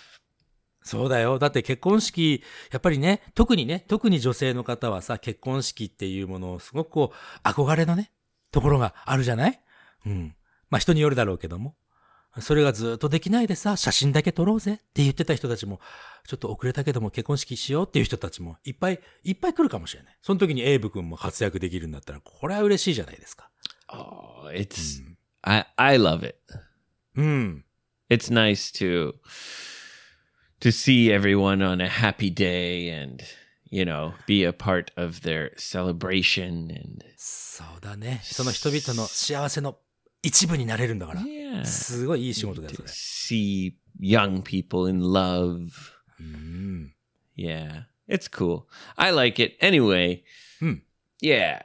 [0.84, 1.40] そうだよ。
[1.40, 2.44] だって結婚式、
[2.74, 8.12] やっぱりね、特にね、特に女性の方はさ、結婚式っていうものをすごくこう、憧れのね、
[8.52, 9.62] ところがあるじゃない？
[10.06, 10.36] うん。
[10.70, 11.78] まあ人によるだろうけども。
[12.42, 15.80] それがずっとできないでさ、写真だけ撮ろうぜって言ってた人たちも、
[16.28, 20.18] ちょっと遅れたけども結婚式しようっていう人たちもいっぱいいっぱい来るかもしれない。
[20.22, 23.50] その時にエイブ君も活躍できるんだったら、これは嬉しいじゃないですか。
[23.90, 25.02] Oh, it's
[25.42, 26.38] I I love it.
[27.16, 27.66] うん。
[28.10, 29.14] It's nice to
[30.60, 33.24] to see everyone on a happy day and
[33.70, 38.22] you know be a part of their celebration and そうだね。
[38.24, 39.78] その人々の幸せの
[40.23, 41.21] 一部になれるんだから。
[41.23, 42.91] yeah すごいいい仕事だよ、そ to れ。
[42.93, 45.71] see young people in love.
[46.21, 46.95] うん。
[47.37, 48.65] Yeah, it's cool.
[48.97, 49.57] I like it.
[49.61, 50.23] Anyway,
[50.61, 50.83] Hmm.
[51.21, 51.63] yeah,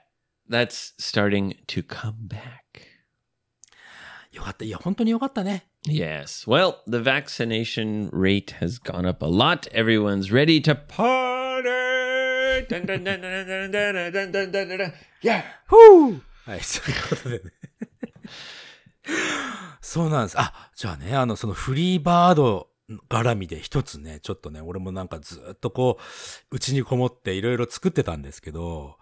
[0.49, 2.63] that's starting to come back.
[4.31, 4.65] よかった。
[4.65, 5.67] いや、本当によかったね。
[5.87, 6.45] Yes.
[6.49, 9.69] Well, the vaccination rate has gone up a lot.
[9.71, 11.67] Everyone's ready to party.
[12.67, 14.93] Dun, dun, dun, dun, dun, dun, dun, dun, dun, dun, dun.
[15.21, 15.43] Yeah.
[15.65, 15.75] ふ
[16.11, 17.51] うはい、そういうことでね。
[19.80, 20.40] そうなんです。
[20.40, 22.68] あ、じゃあね、あの、そのフリーバード
[23.08, 25.98] 絡みで一つね、ちょっとね、俺もなんかずっとこ
[26.50, 28.98] う、うちにこもっていろいろ作ってたんですけど、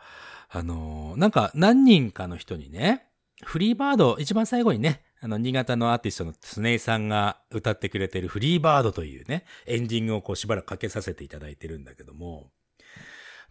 [0.48, 3.06] あの、なんか何人かの人にね、
[3.44, 12.50] フリーバード、一番最後にね、あの、新潟のアーティストのスネイさんが歌ってくれてるフリーバードというね、エンディングをこうしばらくかけさせていただいてるんだけども、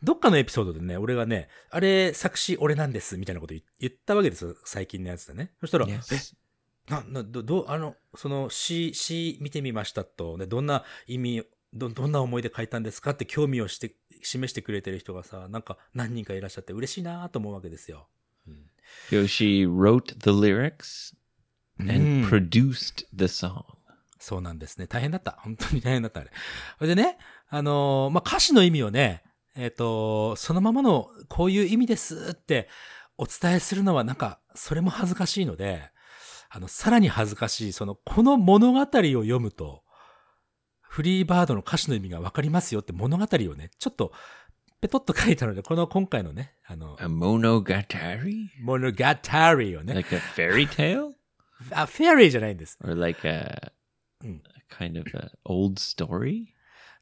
[0.03, 5.51] どっかのエピソードでね、俺がね、あれ、作詞俺なんです、みたいなこと言言ったわけですよ、最近のやつでね。
[5.59, 5.99] そしたら.え、
[6.89, 18.07] な、な、ど、どう、あの、その詩、詩見てみましたと、ね、どんな意味、ど、どんな思いで書いたんですかって興味をして、示してくれてる人がさ、なんか何人かいらっしゃって嬉しいなと思うわけですよ。
[19.11, 21.15] Yoshi wrote the lyrics
[21.79, 23.63] うん and produced the song.
[24.19, 24.87] そうなんですね。
[24.87, 25.37] 大変だった。
[25.43, 26.31] 本当に大変だった、あれ。
[26.77, 27.17] それでね、
[27.49, 29.23] あのーまあ、歌詞の意味をね、
[29.59, 32.69] えっ、と、そのままのこういう意味ですって
[33.17, 35.91] お伝えするのはなんか、それも恥ずかしいので、
[36.49, 39.83] あの、さらに恥ずかしい、その、この物語を読むと、
[40.81, 44.11] フリーバードの歌詞の意味がわかりますよって物語をね、ちょっと、
[44.81, 48.47] ペトッと書いたので、この今回のね、あの、A monogatari?
[48.61, 51.11] 物語をね、Like a fairy tale?
[51.75, 52.79] あ、フェアリーじゃないんです。
[52.83, 53.73] Or like a,
[54.23, 54.39] Mm.
[54.39, 56.47] a kind of a old story?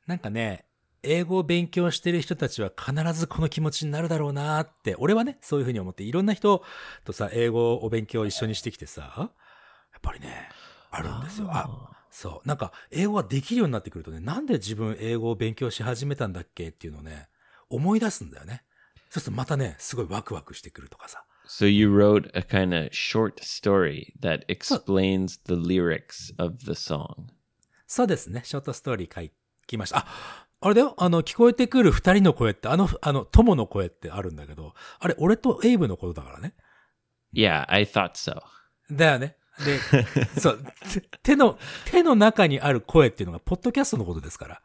[0.07, 0.66] なんかね、
[1.03, 6.63] 英語を勉強してる人たちは必ずこの気持ちになるだろうなって、俺はね、そういうふうに思って、いろんな人
[7.03, 9.29] とさ、英語をお勉強を一緒にしてきてさ、や
[9.97, 10.49] っぱりね、
[10.91, 11.47] あるんですよ。
[11.51, 12.47] あ、そう。
[12.47, 17.29] なんか、英語ができるようになってくるとね、なんで自分英語を勉強し始めたんだっけっていうのをね、
[17.69, 18.63] 思い出すんだよね。
[19.09, 21.23] そうするとまたね、すごいワクワクしてくるとかさ。
[21.47, 27.27] So you wrote a kind of short story that explains the lyrics of the song.
[27.87, 29.31] そうですね、ショートストーリー書
[29.65, 29.99] きました。
[29.99, 36.55] あ、あれだよ、あの、聞こえてくる二人の声って、あの、あの、友の声ってあるんだけど、あれ、俺とエイブのことだからね。
[37.33, 38.41] Yeah, I thought so.
[38.91, 39.37] だよね。
[39.63, 39.79] で、
[40.39, 40.63] そう、
[41.23, 44.61] 手の、手の中にある声っていうのが、ポッドキャストのことですから。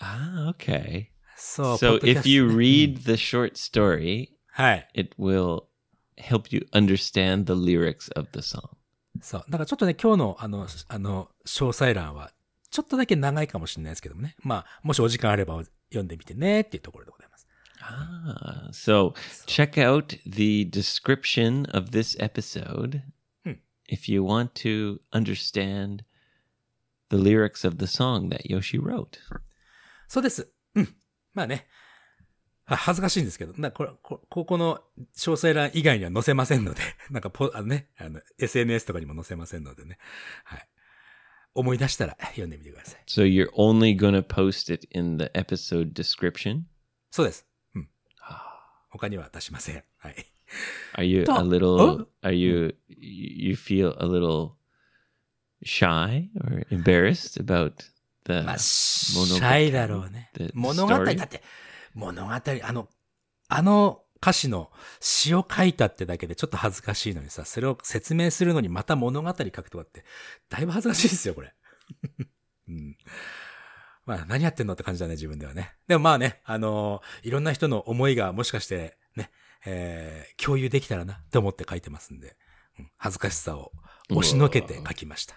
[0.00, 1.06] Ah, okay.
[1.36, 4.88] そう、So ポッドキャス if ト you read the short story, はい。
[4.94, 5.64] it will
[6.16, 8.70] help you understand the lyrics of the song.
[9.20, 9.44] そう。
[9.48, 12.32] だからちょっとね、今日の、あの、あの、詳細欄は、
[12.70, 14.36] ちょっとだけ長いかもしれないですけどもね。
[14.42, 17.46] まあ、もしお時間あれば読んでみてねっていうところでございます。
[17.78, 19.14] Ah, so
[19.46, 23.02] check out the description of this episode
[23.88, 26.04] if you want to understand
[27.10, 29.18] the lyrics of the song that Yoshi wrote.
[30.08, 30.48] そうです。
[30.74, 30.94] うん。
[31.34, 31.66] まあね。
[32.64, 34.80] は恥ずかしいんですけど、なこれこここの
[35.16, 39.98] 詳細欄以外には載せませんので、なんかポ、あのね、あの、SNS とかにも載せませんのでね。
[40.44, 40.68] はい。
[41.56, 43.02] 思い出したら読んでみてください。
[43.06, 46.62] So you're only to post it in the episode description?
[47.10, 47.46] そうです。
[47.74, 47.88] うん。
[48.90, 49.82] 他には出しません。
[49.96, 50.14] はい。
[50.96, 52.06] Are you a little Oh.
[52.22, 54.52] are you you feel a little
[55.64, 57.84] shy or embarrassed about
[58.26, 60.30] the まあ、シャイだろうね。
[60.54, 61.16] 物語、story?
[61.16, 61.42] だって、
[61.94, 62.88] 物語、あの、
[63.48, 70.04] あの歌詞の詩を書いたってだけでちょっと恥ずかしいのにさ、それを説明するのにまた物語書くとかって、
[70.48, 71.54] だいぶ恥ずかしいですよ、これ。
[72.68, 72.96] うん。
[74.04, 75.74] まあ、何やってんのって感じだね、自分ではね。
[75.88, 79.30] でもまあね、あのいろんな人の思いがもしかして、ね、
[79.64, 82.36] えー、共有できたらなって思って書いてますんで、
[82.78, 83.72] うん恥ずかしさを
[84.10, 85.34] 押しのけて書きました。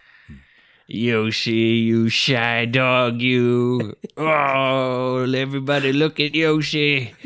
[0.88, 3.96] Yoshi, you shy dog, you.
[4.18, 7.14] Oh, everybody look at Yoshi.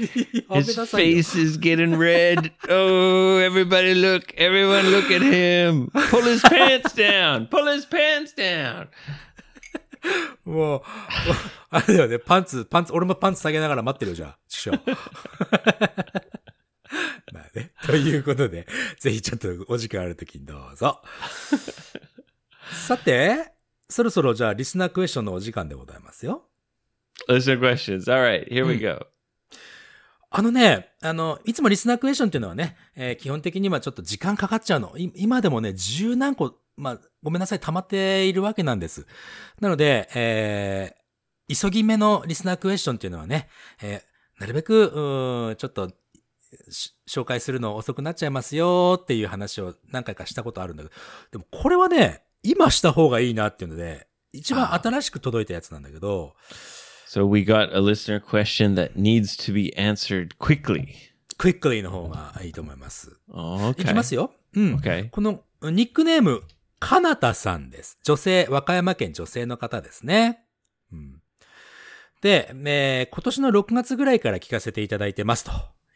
[0.51, 2.53] His face is getting red.
[2.69, 4.33] Oh, everybody look.
[4.37, 5.91] Everyone look at him.
[6.11, 7.49] Pull his pants down.
[7.49, 8.89] Pull his pants down.
[10.45, 10.83] もう、
[11.71, 14.71] あれだよね、パンツ、パンツ、俺もパンツ下げながら待ってるよ、じゃあ、師匠。
[17.33, 18.67] まあね、ということで、
[18.99, 21.03] ぜひちょっとお時間あるときにどうぞ。
[22.71, 23.52] さて、
[23.94, 26.50] そろそろじゃあリスナークエスチョンのお時間でございますよ。
[27.30, 28.12] Listener questions.
[28.12, 29.06] All right, here we go.
[30.32, 34.98] あのね、あの、いつもリスナークエスチョンっていうのはね、えー基本的にはちょっと時間かかっちゃうの。
[34.98, 39.06] い今でもね、十何個、まあ、ごめんなさい、溜まっているわけなんです。
[39.62, 41.04] なので、えー
[41.56, 43.48] 急ぎ目のリスナークエスチョンっていうのはね、
[43.84, 45.92] えーなるべく、うーんちょっと、
[46.72, 50.96] し紹介するの遅くなっちゃいますよっていう話を何回かしたことあるんだけど、
[51.32, 56.36] でもこれはね、今した方がいいなっていうので、一番新しく届いたやつなんだけど、
[57.08, 60.88] So we got a listener question that needs to be answered quickly.
[61.38, 63.16] クイックリーの方がいいと思います。
[63.30, 63.86] Oh, い okay.
[63.86, 64.32] きますよ。
[64.56, 64.76] うん。
[64.76, 65.10] Okay.
[65.10, 66.42] このニックネーム、
[66.80, 67.98] かなたさんです。
[68.04, 70.44] 女性、和歌山県女性の方ですね。
[70.92, 71.22] うん。
[72.22, 75.52] で、えー今年の6月ぐらいから聞かせていただいてますと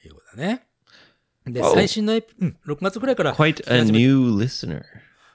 [0.06, 0.68] いうことだね。
[1.46, 4.84] で.最新のエピ、うん、6月ぐらいから Quite a new listener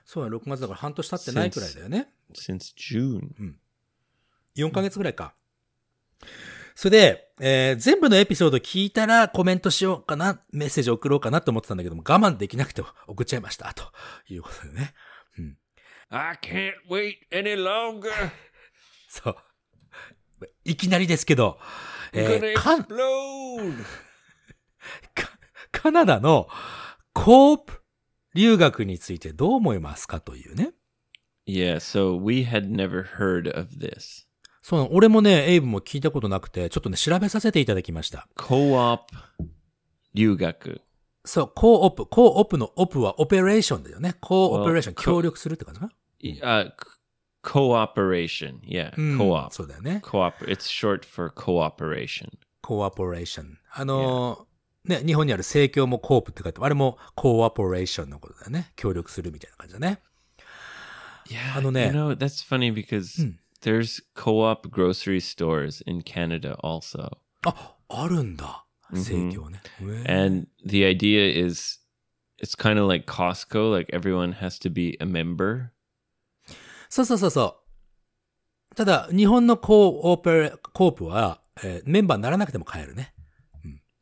[0.04, 2.12] そうだ、6月だから半年経ってないくらいだよね。
[2.34, 3.56] since June.
[4.56, 5.34] 4ヶ月ぐらいか。
[6.74, 13.92] それで、えー全部のエピソード聞いたらコメントしようかな、メッセージ送ろうかなと思ってたんだけども、我慢できなくて送っちゃいました、 と
[14.28, 14.94] いうことでね。
[16.08, 18.10] I can't wait any longer.
[19.08, 19.36] そう。
[20.64, 21.58] いきなりですけど、
[22.12, 22.54] えー
[25.72, 26.48] カナダの
[27.12, 27.81] コープ
[28.34, 30.72] 留学についてどう思いますかというね。
[31.46, 34.26] Yeah, so we had never heard of this.
[34.62, 38.28] そう、俺もね、エイブも聞いたことなくて、ちょっとね、調べさせていただきました。
[38.36, 39.00] Co-op
[40.14, 40.80] 留学.
[41.24, 44.14] そう、コーオプ、コーオプのオプはオペレーションだよね。
[44.20, 45.92] コーオペレーション、Well, 協力するって感じかな
[46.22, 46.72] ？Uh,
[47.42, 48.60] cooperation.
[48.66, 49.50] Yeah, うん co-op.
[49.50, 50.00] そうだよね。
[50.04, 50.44] Co-op.
[50.46, 52.28] It's short for cooperation.
[52.60, 53.58] コーポレーション。
[53.72, 54.51] あのー
[54.84, 58.72] ね、日本にある盛況もコープって書いてあれもコーポレーションのことだよね。
[58.74, 60.00] 協力するみたいな感じだね。
[61.28, 67.16] Yeah, あのね、you know that's funny because there's co-op grocery stores in Canada also,
[67.46, 68.66] あ、あるんだ。
[68.92, 69.60] 盛況ね。
[69.80, 71.80] へえ and the idea is
[72.42, 73.72] it's kind of like Costco.
[73.72, 75.68] Like everyone has to be a member.
[76.88, 77.62] そうそうそうそ
[78.72, 78.74] う。
[78.74, 83.14] ただ、日本のコーオペレ、コープは、えーメンバーにならなくても買えるね。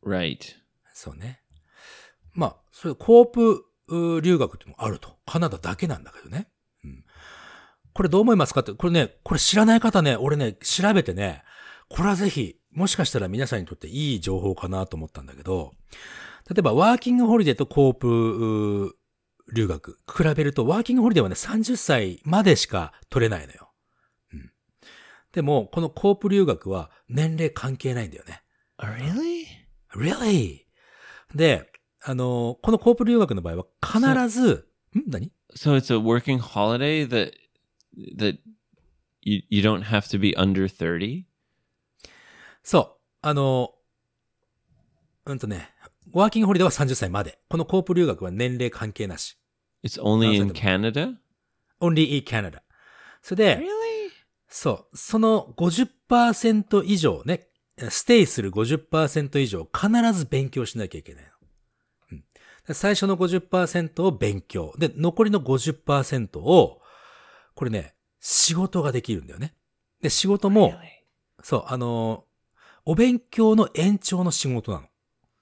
[0.05, 0.60] Right.
[1.01, 1.41] そうね。
[2.35, 3.65] まあ、そういうコープ
[4.23, 5.17] 留学っていうのがあると。
[5.25, 6.49] カナダだけなんだけどね。
[6.85, 7.05] うん。
[7.95, 11.43] これどう思いますかって、これね、これ知らない方ね、俺ね、調べてね、
[11.89, 15.73] これはぜひ、もしかしたら皆さんにとっていい情報かなと思ったんだけど、
[16.51, 18.97] 例えばワーキングホリデーとコープ
[19.55, 23.73] 留学、比べるとワーキングホリデーはね、30歳までしか取れないのよ。
[24.35, 24.53] うん。
[25.33, 28.43] でも、このコープ留学は年齢関係ないんだよね。
[28.79, 29.47] Oh, really?
[29.93, 30.70] Really?
[31.35, 31.71] で、
[32.03, 37.33] あの、このコープ留学の場合は必ず、ん何 So it's a working holiday that
[38.17, 38.39] that
[39.23, 41.25] you you don't have to be under 30.
[42.63, 43.01] そう。
[43.23, 43.75] あの、
[45.27, 45.71] うんとね、
[46.13, 47.39] ワーキングホリデーは30歳まで。
[47.49, 49.37] このコープ留学は年齢関係なし。
[49.85, 51.15] It's only in Outside the- Canada.
[51.81, 52.63] only in Canada.
[53.23, 53.67] それで、Really?
[54.49, 57.49] そう、その50%以上ね、
[57.89, 61.31] ステイする50%以上必ず勉強しなきゃいけないの。
[62.13, 64.75] うん、最初の50%を勉強。
[64.77, 66.83] で、残りの50%を、
[67.55, 69.55] これね、仕事ができるんだよね。
[70.03, 70.75] で、仕事も、
[71.43, 72.31] そう、あのー
[72.85, 74.87] お勉強の延長の仕事なの。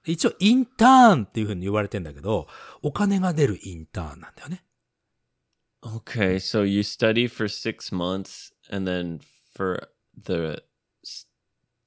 [0.05, 2.47] 一応、インターンっていう風に言われてんだけど、
[2.81, 4.63] お金が出るインターンなんだよね。
[5.81, 9.19] Okay, so you study for six months, and then
[9.55, 9.89] for
[10.21, 10.61] the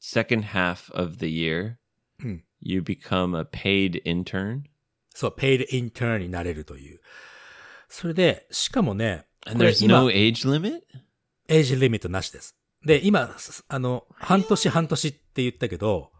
[0.02, 1.76] second half of the year,
[2.20, 2.38] Hmm.
[2.60, 4.62] you become a paid intern.
[5.14, 7.00] そう、ペイドインターンになれるという。
[7.88, 10.82] それで、しかもね、And there's 今 no age limit?
[11.48, 12.56] エイジリミットなしです。
[12.84, 16.10] で、今、すあの、半年半年って言ったけど、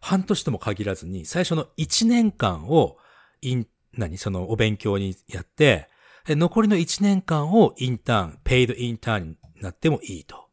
[0.00, 2.96] 半年とも限らずに、最初の1年間を、
[3.42, 4.16] イン、何？
[4.18, 5.88] その、お勉強にやって、
[6.24, 10.48] で残りの1年間をインターン、ペイドインターンになってもいいと。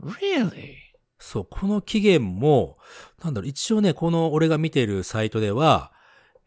[0.00, 0.85] Really?
[1.18, 2.78] そう、この期限も、
[3.22, 5.92] なんだろう、一応ね、この俺が見てるサイトでは、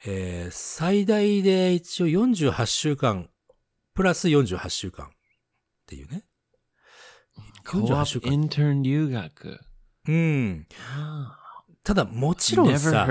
[0.05, 3.29] えー、最大で一応48週間、
[3.93, 5.09] プラス48週間っ
[5.85, 6.23] ていうね。
[7.65, 8.31] Co-op 48週間。
[8.31, 9.57] intern Yugaku.
[10.07, 10.67] うん。
[10.95, 11.31] Ah,
[11.83, 13.07] ただ、もちろんさ.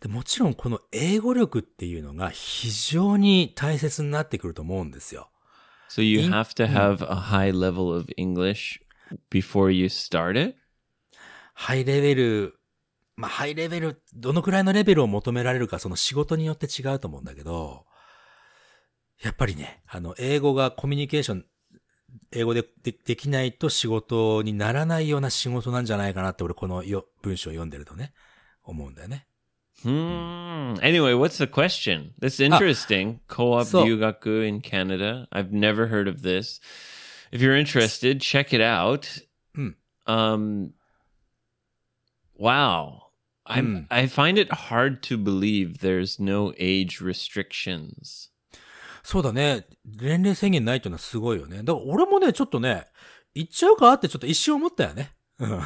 [0.00, 5.30] でもちろんこの英語力っていうのが非常に大切になってくると思うんですよ。
[5.88, 8.80] So you have to have a high level of English
[9.30, 10.56] before you start it?
[11.54, 12.54] ハイレベル、
[13.16, 17.86] まあ、ハイレベル、どのくらいのレベルを求められるか、その仕事によって違うと思うんだけど、
[19.22, 21.44] やっぱりね、あの、英語がコミュニケーション、
[22.32, 28.12] 英語ででできないと仕事にならないような仕事なんじゃないかなって、俺このよ文章を読んでるとね、
[28.62, 29.26] 思うんだよね。
[29.82, 30.74] Hmm.
[30.80, 32.12] Anyway, what's the question?
[32.20, 33.20] That's interesting.
[33.28, 35.28] Co-op So- Yugaku in Canada.
[35.30, 36.60] I've never heard of this.
[37.36, 39.20] If you're interested, check it out.
[39.54, 39.68] Hmm.
[40.06, 40.72] Um.
[42.34, 43.02] Wow.
[43.46, 48.30] I'm, I find it hard to believe there's no age restrictions.
[49.02, 49.66] そうだね。
[49.84, 51.58] 年齢制限ないっていうのはすごいよね。
[51.58, 52.86] だから俺もね、ちょっとね、
[53.34, 55.12] 行っちゃうかってちょっと一瞬思ったよね。
[55.38, 55.60] うん。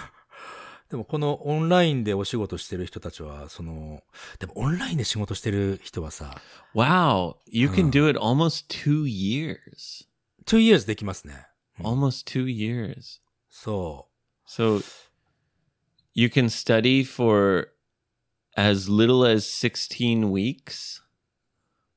[0.90, 4.02] でもこのオンラインでお仕事してる人たちは、その、
[4.40, 6.42] でもオンラインで仕事してる人はさ、
[6.74, 7.36] Wow.
[7.46, 10.04] You can do it almost two years.
[10.46, 11.46] 2 years できますね。
[11.82, 13.20] Almost two years.
[13.48, 14.06] そ
[14.46, 14.82] So
[16.14, 17.68] you can study for
[18.56, 21.00] as little as 16 weeks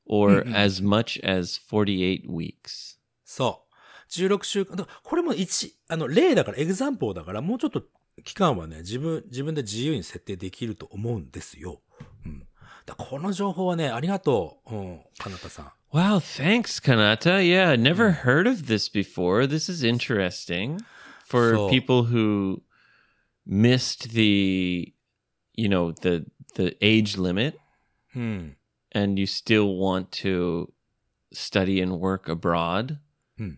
[0.06, 2.98] or as much as 48 weeks.
[2.98, 3.00] う。
[3.26, 3.74] そう。
[4.12, 7.84] 16週間、これも一、あの、例だから、エグザンポーだから、もうちょっと
[8.24, 11.82] 期間はね、自分、自分で自由に設定できると思うんですよ。
[12.83, 12.87] うん。
[12.87, 14.75] だからこの情報はね、ありがとう。
[14.75, 15.73] うん、かなたさん。
[15.93, 17.41] Wow, thanks, Kanata.
[17.41, 19.47] Yeah, never heard of this before.
[19.47, 20.79] This is interesting
[21.27, 22.61] for So- people who
[23.47, 24.93] missed the,
[25.55, 27.55] you know, the the age limit
[28.15, 28.57] うん。
[28.93, 30.73] and you still want to
[31.33, 32.99] study and work abroad.
[33.39, 33.57] Hmm.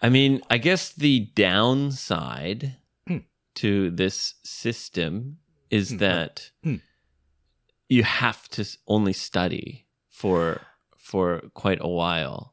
[0.00, 3.18] I mean, I guess the downside Hmm.
[3.56, 5.38] to this system
[5.70, 5.98] is Hmm.
[5.98, 6.76] that Hmm.
[7.89, 10.61] you have to only study for
[10.97, 12.51] for quite a while.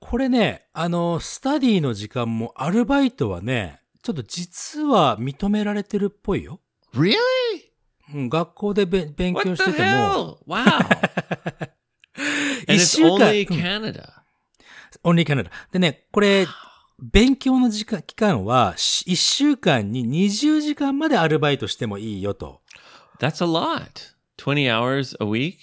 [0.00, 6.60] これね、あの、スタディの時間もアルバイトはね、ちょっと実は認められてるっぽいよ。
[6.94, 7.14] Really?
[8.14, 10.36] うん、学校でべ勉 What 強 the してても、hell?
[10.46, 11.68] Wow.
[12.68, 14.08] 一週間、only うん Canada.
[15.02, 15.50] only Canada。
[15.72, 16.46] でね、これ、
[16.98, 22.62] 勉強の時間、期間は、し一週間に20時間までアルバイトしてもいいよと。
[23.18, 24.15] That's a lot.
[24.38, 25.58] 20 hours a week?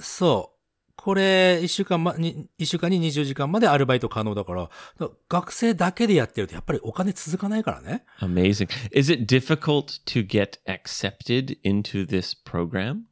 [0.00, 0.58] そう。
[0.96, 8.04] これ、一週間ま、に、一週間に20時間までアルバイト可能だから、だ学生だけでやってるとやっぱりお金続かないからね。
[8.20, 8.68] Amazing.
[8.90, 13.02] Is it difficult to get accepted into this program?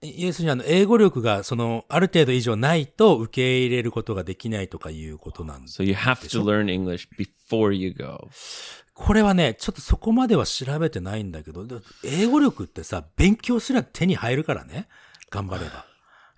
[0.00, 5.82] 要するにあの、英語力がその、ある程度以上ないと受け入れることができないとかいうことなんです。
[5.82, 8.28] So you have to learn English before you go.
[8.98, 14.88] これはね、ちょっとそこまでは調べてないんだけど、で英語力ってさ、勉強すら手に入るからね。
[15.30, 15.84] 頑張れば。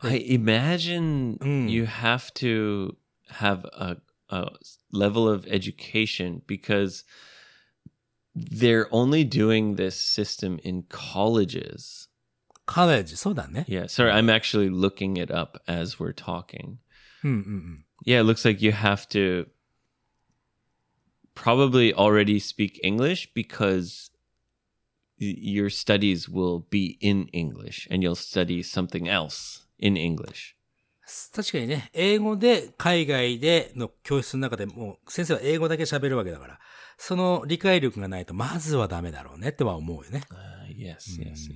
[0.01, 1.69] I imagine Mm.
[1.71, 2.97] you have to
[3.31, 3.97] have a,
[4.29, 4.47] a
[4.93, 7.05] level of education because
[8.35, 12.09] they're only doing this system in colleges.
[12.67, 13.67] カレッジ、そうだね。
[13.69, 16.77] Yeah, sorry, I'm actually looking it up as we're talking.
[17.25, 17.85] うんうんうん。
[18.05, 19.47] Yeah, it looks like you have to
[21.39, 24.11] probably already speak English because
[25.19, 30.57] your studies will be in English and you'll study something else in English.
[31.35, 36.59] 確かにね、英語で海外での教室の中でもう先生は英語だけ喋るわけだから、
[36.99, 40.23] その理解力がないとまずはダメだろうねっては思うよね。
[40.31, 41.49] Uh, yes, yes,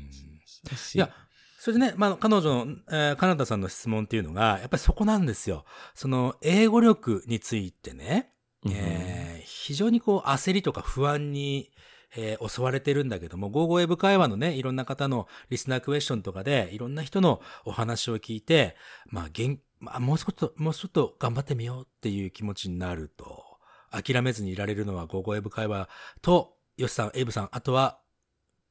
[0.70, 0.96] yes.
[0.96, 1.10] いや、
[1.58, 5.64] それでね、まあ、彼女の、えーカナダさんの質問っていうのが、やっぱりそこなんですよ。
[5.94, 8.31] その、英語力についてね、
[8.70, 11.70] えー非常にこう、焦りとか不安に、
[12.16, 23.44] えー襲われてるんだけども、ゴーゴー英会話のね、いろんな方のリスナークエスチョンとかで、いろんな人のお話を聞いて、まあ、げん、まあ、もうちょっと、もうちょっと頑張ってみようっていう気持ちになると、
[23.90, 25.88] 諦めずにいられるのはゴーゴー英会話
[26.20, 28.00] と、ヨシさん、エイブさん、あとは、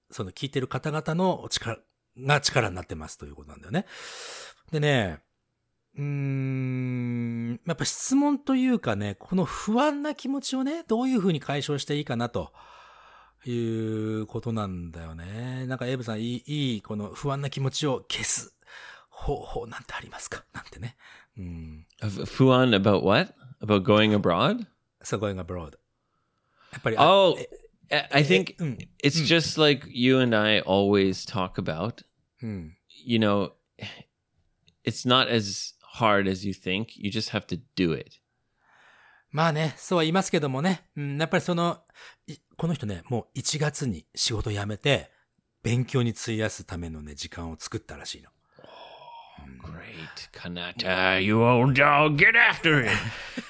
[0.09, 1.79] その聞いてる方々の力
[2.17, 3.85] が力になってますということなんだよね。
[4.71, 5.21] でね、
[5.97, 12.53] うーん、やっぱ質問というかね、この不安な気持ちをね、どういうふうに解消していいかなと
[13.45, 13.51] い
[14.21, 15.65] うことなんだよね。
[15.67, 18.55] なんかエイブさん、いい、いい、この不安な気持ちを消す
[19.09, 20.95] 方法なんてありますかなんてね。
[21.37, 21.85] うん。
[22.01, 23.33] F- Fuan about what?
[23.61, 24.65] About going abroad?
[25.03, 25.77] so going abroad.
[26.71, 27.37] やっぱり、Oh,
[27.89, 28.77] え I think うん。
[29.03, 32.05] it's just like you and I always talk about.
[32.41, 32.77] うん。
[33.05, 33.51] You know,
[34.85, 36.87] it's not as hard as you think.
[36.95, 38.21] You just have to do it.
[39.31, 41.79] まあね、そうは言いますけどもね、うん、やっぱりその、
[42.27, 45.09] いこの人ね、もう1月に仕事辞めて、
[45.63, 48.29] 勉強に費やすためのね、時間を作ったらしいの。
[49.63, 52.91] Great, Kanata, you old dog, get after it.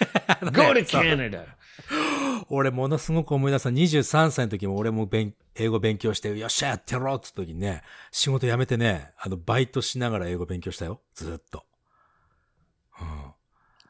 [0.51, 1.45] Go to Canada.
[2.49, 3.69] 俺ものすごく思い出した。
[3.69, 7.81] 23歳の時も俺も勉英語勉強して、よっしゃやってやろうって時にね、
[8.11, 11.01] 仕事辞めてね、あの、バイトしながら英語勉強したよ。
[11.13, 11.65] ずっと。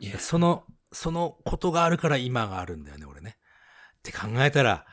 [0.02, 0.08] うん。
[0.08, 0.18] Yeah.
[0.18, 3.38] その、そのことがあるから今があるんだよね、俺ね。
[4.00, 4.86] って考えたら、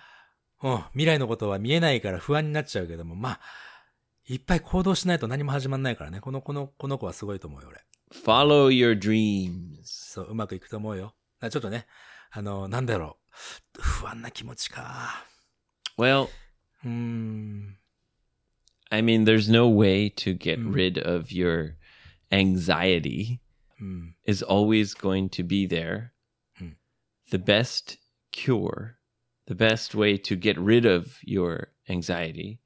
[0.63, 3.41] うん、未来のことは見えないから不安になっちゃうけども、まあ、
[4.27, 6.21] いっぱい行動しないと何も始まんないからね。
[6.21, 7.81] この、この、この子はすごいと思うよ、俺。
[8.25, 9.81] Follow your dreams.
[9.85, 11.15] そう、うまくいくと思うよ。
[11.41, 11.87] ちょっとね、
[12.31, 13.19] あの、なんだろ
[13.79, 13.81] う。
[13.81, 15.25] 不安な気持ちか。
[15.97, 16.29] Well,
[16.85, 17.79] うーん。
[18.91, 20.73] I mean, there's no way to get Mm.
[20.73, 21.75] rid of your
[22.31, 23.39] anxiety.
[23.81, 24.15] うん。
[24.27, 26.11] is always going to be there.
[26.57, 26.73] Hmm.
[27.31, 27.99] The best
[28.33, 28.97] cure,
[29.47, 32.59] the best way to get rid of your anxiety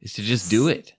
[0.00, 0.94] is to just do it.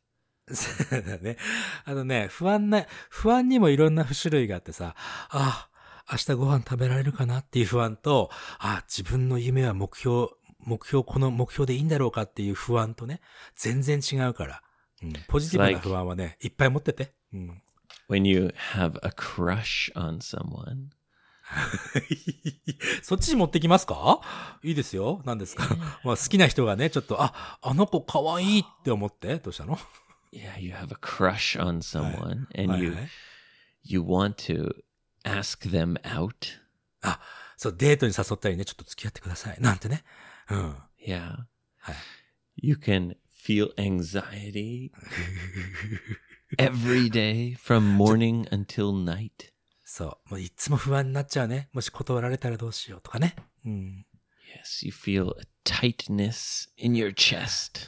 [0.54, 1.38] そうだね。
[1.86, 5.70] あのね、不安な、不安にもいろんな種類があってさ、あ
[6.08, 13.22] あ、明日ご飯食べられるかなっていう不安と、ああ、自分の夢は目標、目標、この目標でいいんだろうかっていう不安とね、
[13.56, 14.64] 全然違うから。
[15.02, 17.14] うん、ポジティブな不安はね、いっぱい持ってて。
[17.32, 17.62] うん、
[18.10, 20.90] When you have a crush on someone,
[23.04, 24.22] そっちに持ってきますか
[24.64, 25.22] いいですよ。
[25.26, 25.64] 何ですか
[26.04, 29.78] まあ好きな人がね、ちょっと、あ、あの子可愛いって思って、どうしたの
[30.32, 33.10] yeah, you have a crush on someone and はい you はい
[33.84, 34.76] you want to
[35.24, 36.60] ask them out.
[37.02, 37.20] あ、
[37.58, 39.58] そう、デートに誘ったりね、ちょっと付き合ってください。
[39.60, 40.04] なんてね。
[40.50, 40.76] うん。
[41.06, 41.46] Yeah.
[41.78, 41.96] はい
[42.62, 44.92] You can feel anxiety
[46.58, 49.52] every day from morning until night.
[49.86, 50.30] そう。
[50.32, 51.70] もういつも不安になっちゃうね。
[51.74, 53.36] もし断られたらどうしようとかね。
[53.66, 54.06] うん。
[54.56, 57.88] Yes, you feel a tightness in your chest.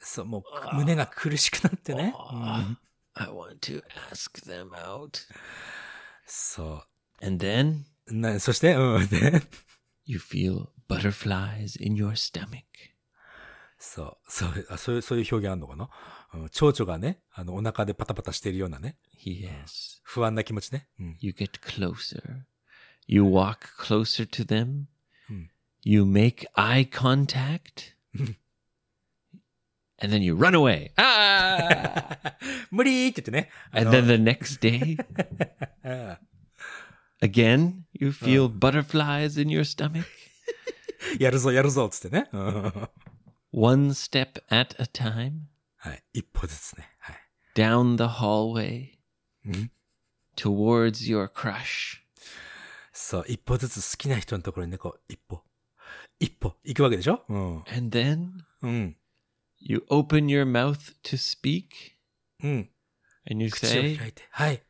[0.00, 0.38] そう、も
[0.72, 2.14] う胸が苦しくなってね。
[2.32, 2.78] うん
[3.20, 3.82] I want to
[4.12, 5.18] ask them out.
[6.24, 6.84] そ
[7.20, 8.14] And then う。
[8.14, 9.08] な、そして、うん。
[9.08, 9.42] で、
[10.04, 12.62] you feel butterflies in your stomach.
[13.78, 14.16] そう。
[14.28, 15.90] そう、あそういう、そういう表現あるのかな
[16.34, 16.48] うん。
[16.50, 18.96] 蝶々がね、あの、お腹でパタパタしてるようなね。
[19.24, 20.00] Yes.
[20.02, 20.88] 不安な気持ちね。
[21.00, 21.16] うん。
[21.20, 22.42] You get closer.
[23.06, 24.84] You walk closer to them.
[25.28, 25.46] Hmm.
[25.82, 27.94] You make eye contact.
[30.00, 30.92] and then you run away.
[30.96, 32.18] Ah!
[32.70, 33.50] 無理って言ってね。
[33.72, 34.96] あ and の then the next day,
[35.82, 36.18] あ
[37.20, 40.04] again, you feel butterflies in your stomach.
[41.18, 42.28] やるぞ、やるぞ、つってね。
[42.32, 42.72] うん。
[43.52, 45.48] One step at a time.
[45.78, 46.02] はい。
[46.12, 46.88] 一歩ずつね。
[46.98, 47.16] はい。
[47.54, 48.98] down the hallway
[49.46, 49.70] Mhm.
[50.36, 52.00] towards your crush.
[52.92, 53.24] そう。
[53.28, 55.42] 一歩ずつ好きな人のところにね、こう、一歩。
[56.20, 56.56] 一歩。
[56.64, 57.64] 行くわけでしょうん。
[57.72, 58.30] And then
[58.62, 58.96] うん。
[59.60, 61.68] you open your mouth to speak
[62.42, 62.70] うん。
[63.30, 64.26] and you 口を say, 開いて。
[64.30, 64.62] はい。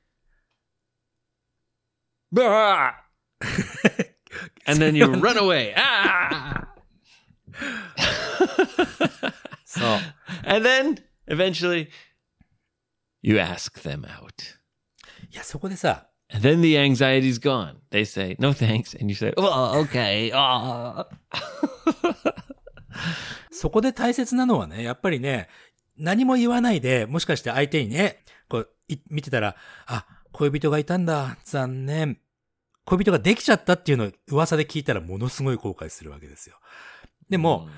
[2.33, 2.93] "Bah!"
[4.67, 5.75] and then you run away.
[5.75, 6.69] Ah!
[9.69, 9.85] そう。
[10.49, 11.89] And then eventually
[13.21, 14.33] you ask them out.
[15.31, 17.77] いや、そこでさ、And then the anxiety's gone.
[17.91, 18.99] They say, no thanks.
[18.99, 20.31] And you say, well, okay.
[20.33, 21.07] Ah.
[23.51, 25.49] そこで大切なのはね、やっぱりね、
[25.99, 29.57] 何も言わないで、もしかして相手にね、こう、い見てたら、
[29.87, 31.37] あ、恋人がいたんだ。
[31.45, 32.19] 残念。
[32.85, 36.57] 恋人ができちゃったっていうのを噂で聞いたらものすごい後悔するわけですよ。
[37.29, 37.69] でも、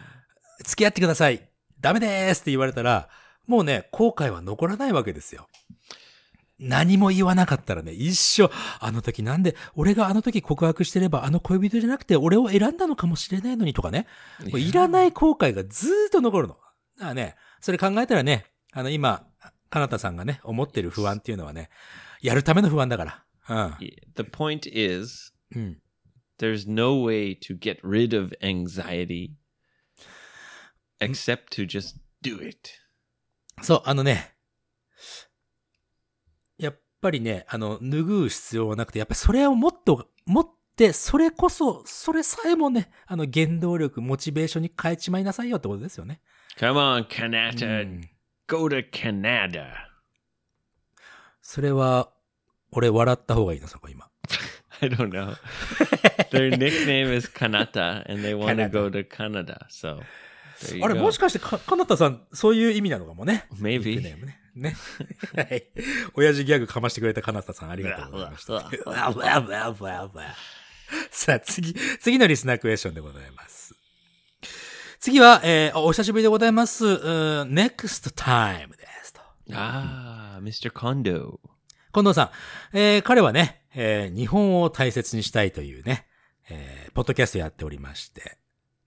[0.64, 1.49] 付き合ってください。
[1.80, 3.08] ダメでーすって言われたら、
[3.46, 5.48] もうね、後悔は残らないわけですよ。
[6.58, 8.50] 何も言わなかったらね、一生、
[8.80, 14.06] あの時なんで、俺があの時告白してれば、あの恋人じゃなくて俺を選んだのかもしれないのにとかね。
[14.50, 16.54] もういらない後悔がずーっと残るの。
[16.98, 19.26] だからね、それ考えたらね、あの今、
[19.70, 21.70] かなたさんがね、思ってる不安っていうのはね、
[22.20, 23.24] やるための不安だから。
[23.48, 23.78] Yeah,
[24.16, 25.62] The point is, うん。
[25.62, 25.78] うん。
[26.38, 29.30] there's no way to get rid of anxiety
[31.00, 32.70] except to just do it.
[33.62, 34.34] そう、あのね、
[36.58, 46.20] やっぱりね、あの、拭う必要はなくて、やっぱりそれをもっと、持って、それこそ、それさえもね、あの、原動力、モチベーションに変えちまいなさいよってことですよね。
[46.56, 47.82] Come on, Kanata.
[47.82, 48.10] うん
[48.46, 49.72] Go to Canada.
[51.40, 52.10] それは、
[52.72, 54.10] 俺笑った方がいいな、そこ今。
[54.80, 55.36] I don't know.
[56.30, 59.66] Their nickname is Kanata, and they want to go to Canada.
[59.68, 60.00] So,
[60.82, 63.46] あれ.もしかしてか、かなたさん、そういう意味なのかもね。
[63.54, 64.00] Maybe.
[64.02, 64.38] ね。
[64.54, 64.76] ね。
[65.36, 65.66] はい。
[66.14, 68.70] 親父ギャグかましてくれたかなたさん、ありがとうございました。
[71.10, 73.74] さあ、次、次のリスナークエスチョンでございます。
[74.98, 76.84] 次は、えーお久しぶりでございます。
[76.84, 79.20] うー next time ですと。
[79.50, 80.70] Ah, Mr.
[80.70, 81.38] Kondo.
[81.92, 82.24] 近藤さ
[82.72, 86.06] ん、えー彼はね、えー日本を大切にしたいというね、
[86.50, 88.36] えーポッドキャストやっておりまして、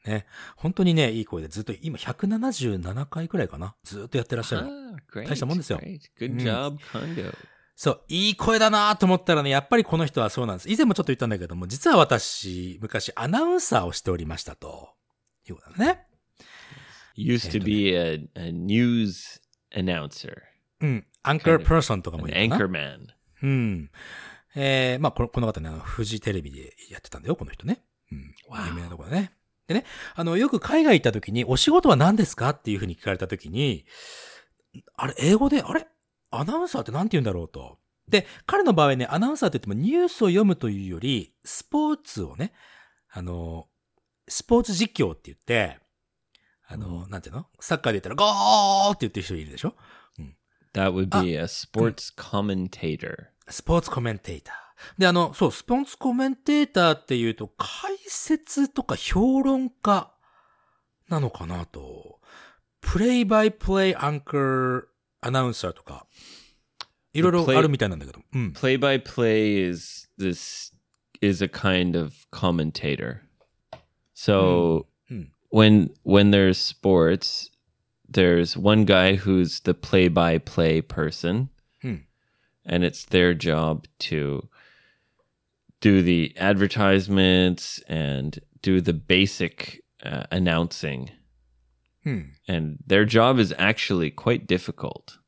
[0.05, 0.25] ね、
[0.57, 4.67] 本当にね、いい声でずっと、今177回くらいかなずっとやってらっしゃる。
[4.67, 5.27] Ah.
[5.27, 5.79] 大したもんですよ。
[5.79, 6.43] Good Mm.
[6.43, 7.33] job, Kondo.
[7.75, 10.69] そう、いい声だなと思ったらね、やっぱりこの人はそうなんです。
[10.69, 14.89] 以前もちょっと言ったんだけども、実は私、昔アナウンサーをしておりましたと。
[15.47, 16.05] いうことだね。
[17.17, 19.41] Used to be a, a news
[19.73, 20.33] announcer,
[20.81, 21.05] うん。
[21.23, 22.65] アンカーパーソンとかもいるかな。
[22.65, 23.07] anchorman.
[23.43, 23.91] うん。
[24.55, 27.83] えー、まあ、このこの方ね、あの、フジテレビでやってたんだよ、この人ね。
[28.11, 28.35] うん。
[28.67, 29.33] 有名なところだね。
[29.67, 29.85] でね、
[30.15, 32.49] あの、よく海外行った時に、お仕事は何ですか？
[32.49, 33.85] っていうふうに聞かれた時に、
[34.95, 35.87] あれ、英語で、あれ？
[36.31, 37.47] アナウンサーって何て言うんだろう？
[37.47, 37.79] と。
[38.09, 42.51] で、彼の場合ね、アナウンサーって言ってもニュースを読むというより、スポーツをね、
[43.11, 43.67] あの、
[44.27, 45.79] スポーツ実況って言って、
[46.67, 47.47] あの、なんていうの？
[47.59, 49.75] サッカーで言ったら、ゴーって言ってる人いるでしょ
[50.73, 53.27] ？That would be a sports commentator.
[53.47, 54.62] スポーツコメンテーター。
[54.97, 60.11] で、あの、そう、スポーツコメンテーターっていうと、解説とか評論家
[61.09, 62.19] なのかなと。
[62.81, 64.83] プレイバイプレイアンカー
[65.21, 66.05] アナウンサーとか、
[67.13, 68.19] いろいろあるみたいなんだけど。
[68.33, 68.53] うん。
[68.53, 70.73] Play by play is this
[71.21, 73.21] is a kind of commentator.
[74.15, 75.27] So Mm.
[75.51, 77.49] when when there's sports,
[78.09, 81.49] there's one guy who's the play by play person,
[81.81, 82.03] Hmm.
[82.65, 84.49] and it's their job to
[85.82, 91.08] do the advertisements and do the basic uh, announcing.
[92.04, 92.32] うん。
[92.48, 95.18] And their job is actually quite difficult.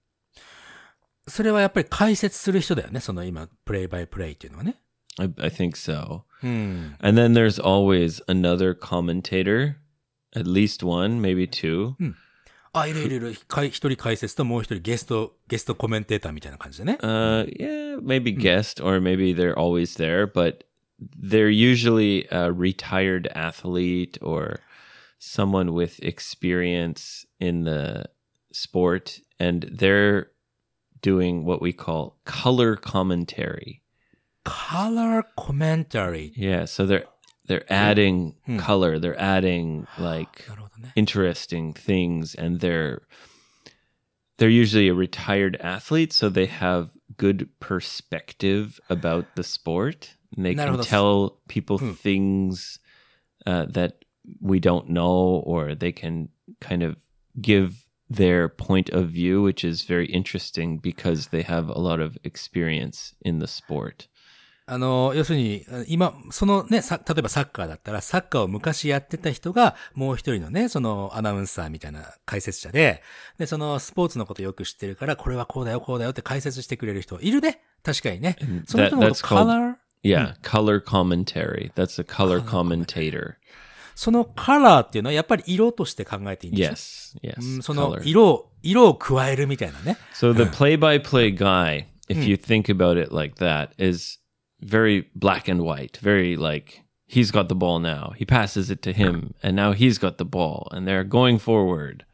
[1.28, 3.00] それはやっぱり解説する人だよね。
[3.00, 4.76] その今、プレイバイプレイっていうのはね。
[5.18, 6.22] I, I think so.
[6.42, 6.96] うん。
[7.00, 9.76] And then there's always another commentator,
[10.34, 11.94] at least one, maybe two.
[12.74, 13.36] あ、いるいるいる。
[13.48, 16.98] かい一人解説ともう一人ゲスト、ゲストコメンテーターみたいな感じでね。
[17.02, 20.64] Uh, yeah, maybe guest, or maybe they're always there, but
[21.00, 24.60] they're usually a retired athlete or
[25.18, 28.08] someone with experience in the
[28.52, 30.28] sport, and they're
[31.02, 33.80] doing what we call color commentary.
[34.44, 36.32] color commentary.
[36.34, 37.04] Yeah, so they're
[37.47, 38.57] they're adding hmm.
[38.57, 38.99] color.
[38.99, 40.47] They're adding like
[40.95, 43.01] interesting things and they're
[44.37, 50.15] they're usually a retired athlete so they have good perspective about the sport.
[50.35, 51.91] And they can tell people hmm.
[51.91, 52.79] things
[53.45, 54.03] uh, that
[54.41, 56.29] we don't know or they can
[56.59, 56.97] kind of
[57.39, 62.17] give their point of view which is very interesting because they have a lot of
[62.23, 64.07] experience in the sport.
[64.67, 73.03] あの、要するに、今、そのね、さ、例えばサッカーだったら、サッカーを昔やってた人が、もう一人のね、そのアナウンサーみたいな解説者で、
[73.37, 77.61] で、そのスポーツのことよく知ってるから、これはこうだよ、こうだよって解説してくれる人いるね。
[77.83, 78.37] 確かにね。
[78.65, 79.75] その人のこと that's called- color?
[80.03, 83.33] yeah color commentary that's a color commentator
[83.95, 89.97] そのカラーっていうのはやっぱり色として考えていいんですよ yes yes うんその.色を、色を加えるみたいなね。
[90.13, 94.19] So the play-by-play guy, if you think about it like that, is
[94.64, 95.98] very black and white.
[95.98, 98.12] Very like he's got the ball now.
[98.16, 102.04] He passes it to him, and now he's got the ball, and they're going forward.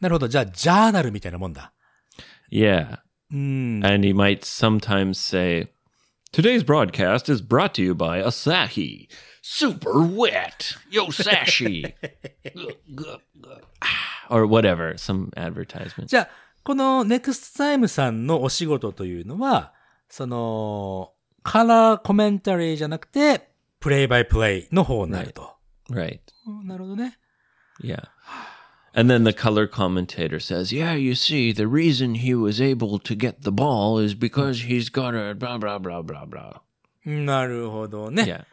[0.00, 0.28] なるほど。
[0.28, 1.72] じゃあ、ジャーナルみたいなもんだ。
[2.50, 2.98] Yeah,
[3.32, 3.84] うん。
[3.84, 5.68] And he might sometimes say,
[6.32, 9.08] Today's broadcast is brought to you by Asahi.
[9.40, 10.76] Super wet.
[10.90, 11.94] Yo, Sashi.
[14.28, 16.06] or whatever, some advertisement.
[16.06, 16.28] じゃあ、
[16.62, 19.72] このネクストタイムさんのお仕事というのは、
[20.08, 21.12] その、
[21.43, 25.55] カラーコメンタリーじゃなくて、プレイバイプレイの方になると。
[25.89, 26.19] Right.
[26.47, 27.17] うんなるほどね。
[27.83, 28.03] Yeah.
[28.93, 33.15] And then the color commentator says, Yeah, you see, the reason he was able to
[33.15, 36.61] get the ball is because he's got a blah, blah, blah, blah, blah.
[37.05, 38.23] なるほどね。
[38.23, 38.45] Yeah.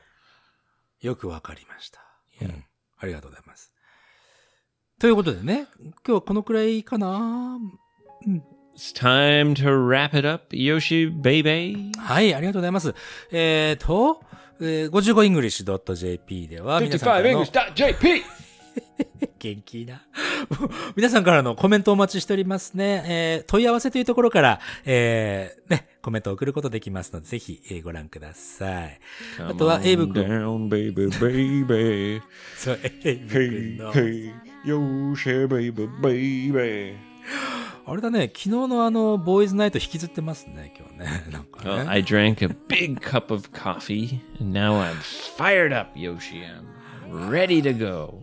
[1.00, 2.00] よくわかりました。
[2.40, 2.64] うん
[3.00, 3.72] ありがとうございます。
[4.98, 7.58] ということでね、今日はこのくらいかな
[8.78, 11.90] It's time to wrap it up, Yoshi baby.
[11.98, 12.94] はい、ありがとうございます。
[13.32, 14.22] えーと、
[14.60, 18.22] えー、55english.jp では皆さんからの 55english.jp
[19.40, 20.02] 元気な。
[20.94, 23.02] 皆さんからのコメントをお待ちしておりますね。
[23.08, 29.00] えー問い合わせというところから、えーね、コメントを送ることできますので、ぜひ、えーご覧ください。
[29.40, 30.22] あとは、エイブ君。
[30.22, 32.22] down, baby, baby.
[32.56, 33.92] そう、エイブ君の。
[33.92, 34.32] hey,
[34.64, 36.94] Yoshi baby, baby.
[37.90, 41.24] あれだね、昨日のあの、ボーイズナイト引きずってますね、今日ね。
[41.32, 41.88] なんか Well, ね。
[41.88, 44.96] I drank a big cup of coffee, and now I'm
[45.38, 46.42] fired up, Yoshi.
[47.10, 48.20] I'm ready to go.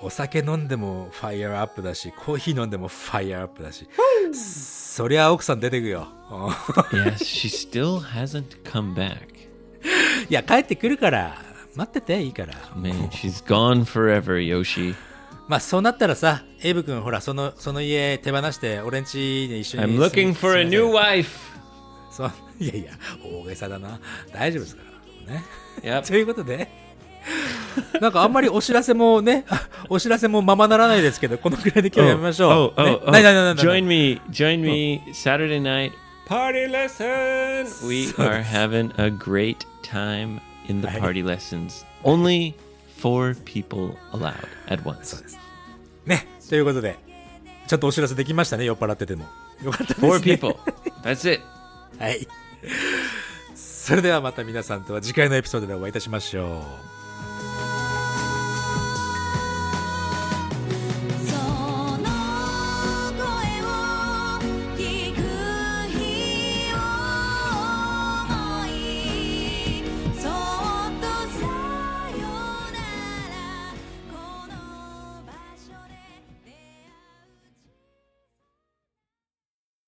[0.00, 3.86] お酒飲んでもファイアアップだし、コーヒー飲んでもファイアアップだし。
[4.32, 6.08] そりゃ奥さん出てくよ。
[6.30, 9.16] うん yes, she still hasn't come back.
[10.28, 11.40] いや、帰ってくるから、
[11.76, 12.54] 待ってていいから。
[12.74, 14.96] Man, she's gone forever, Yoshi.
[15.48, 19.98] まあ、そうなったらさ、エイブ君、ほら、その、その家手放して、俺ん家に一緒に I'm
[22.26, 22.92] う、いやいや、
[23.24, 23.98] 大げさだな。
[24.32, 24.82] 大丈夫ですか
[25.26, 25.34] ら。
[25.34, 25.44] ね。
[25.82, 26.06] Yep.
[26.06, 26.68] ということで、
[28.00, 29.46] なんかあんまりお知らせもね、
[29.88, 32.84] お知らせもままならないですけど、このくらいで今日やめましょ oh, う。
[32.84, 33.10] ね oh, oh.
[33.10, 35.92] ないないないない Join me, join me Saturday night.
[36.26, 37.66] Party lesson.
[37.88, 41.86] We are having a great time in the party lessons.
[42.04, 42.54] Only
[42.98, 44.34] four people allowed
[44.68, 45.18] at そ once.
[45.18, 45.38] うです。
[46.06, 46.26] ね。
[46.48, 46.98] ということで、
[47.66, 49.24] ちょっとお知らせできましたね、酔っ払ってても。
[49.62, 50.08] よかったですね。
[50.08, 50.56] Four people.
[51.02, 51.42] That's it.
[51.98, 52.26] はい。
[53.54, 56.58] それではまた皆さんとは次回のエピソードでお会いいたしましょ
[56.94, 56.97] う。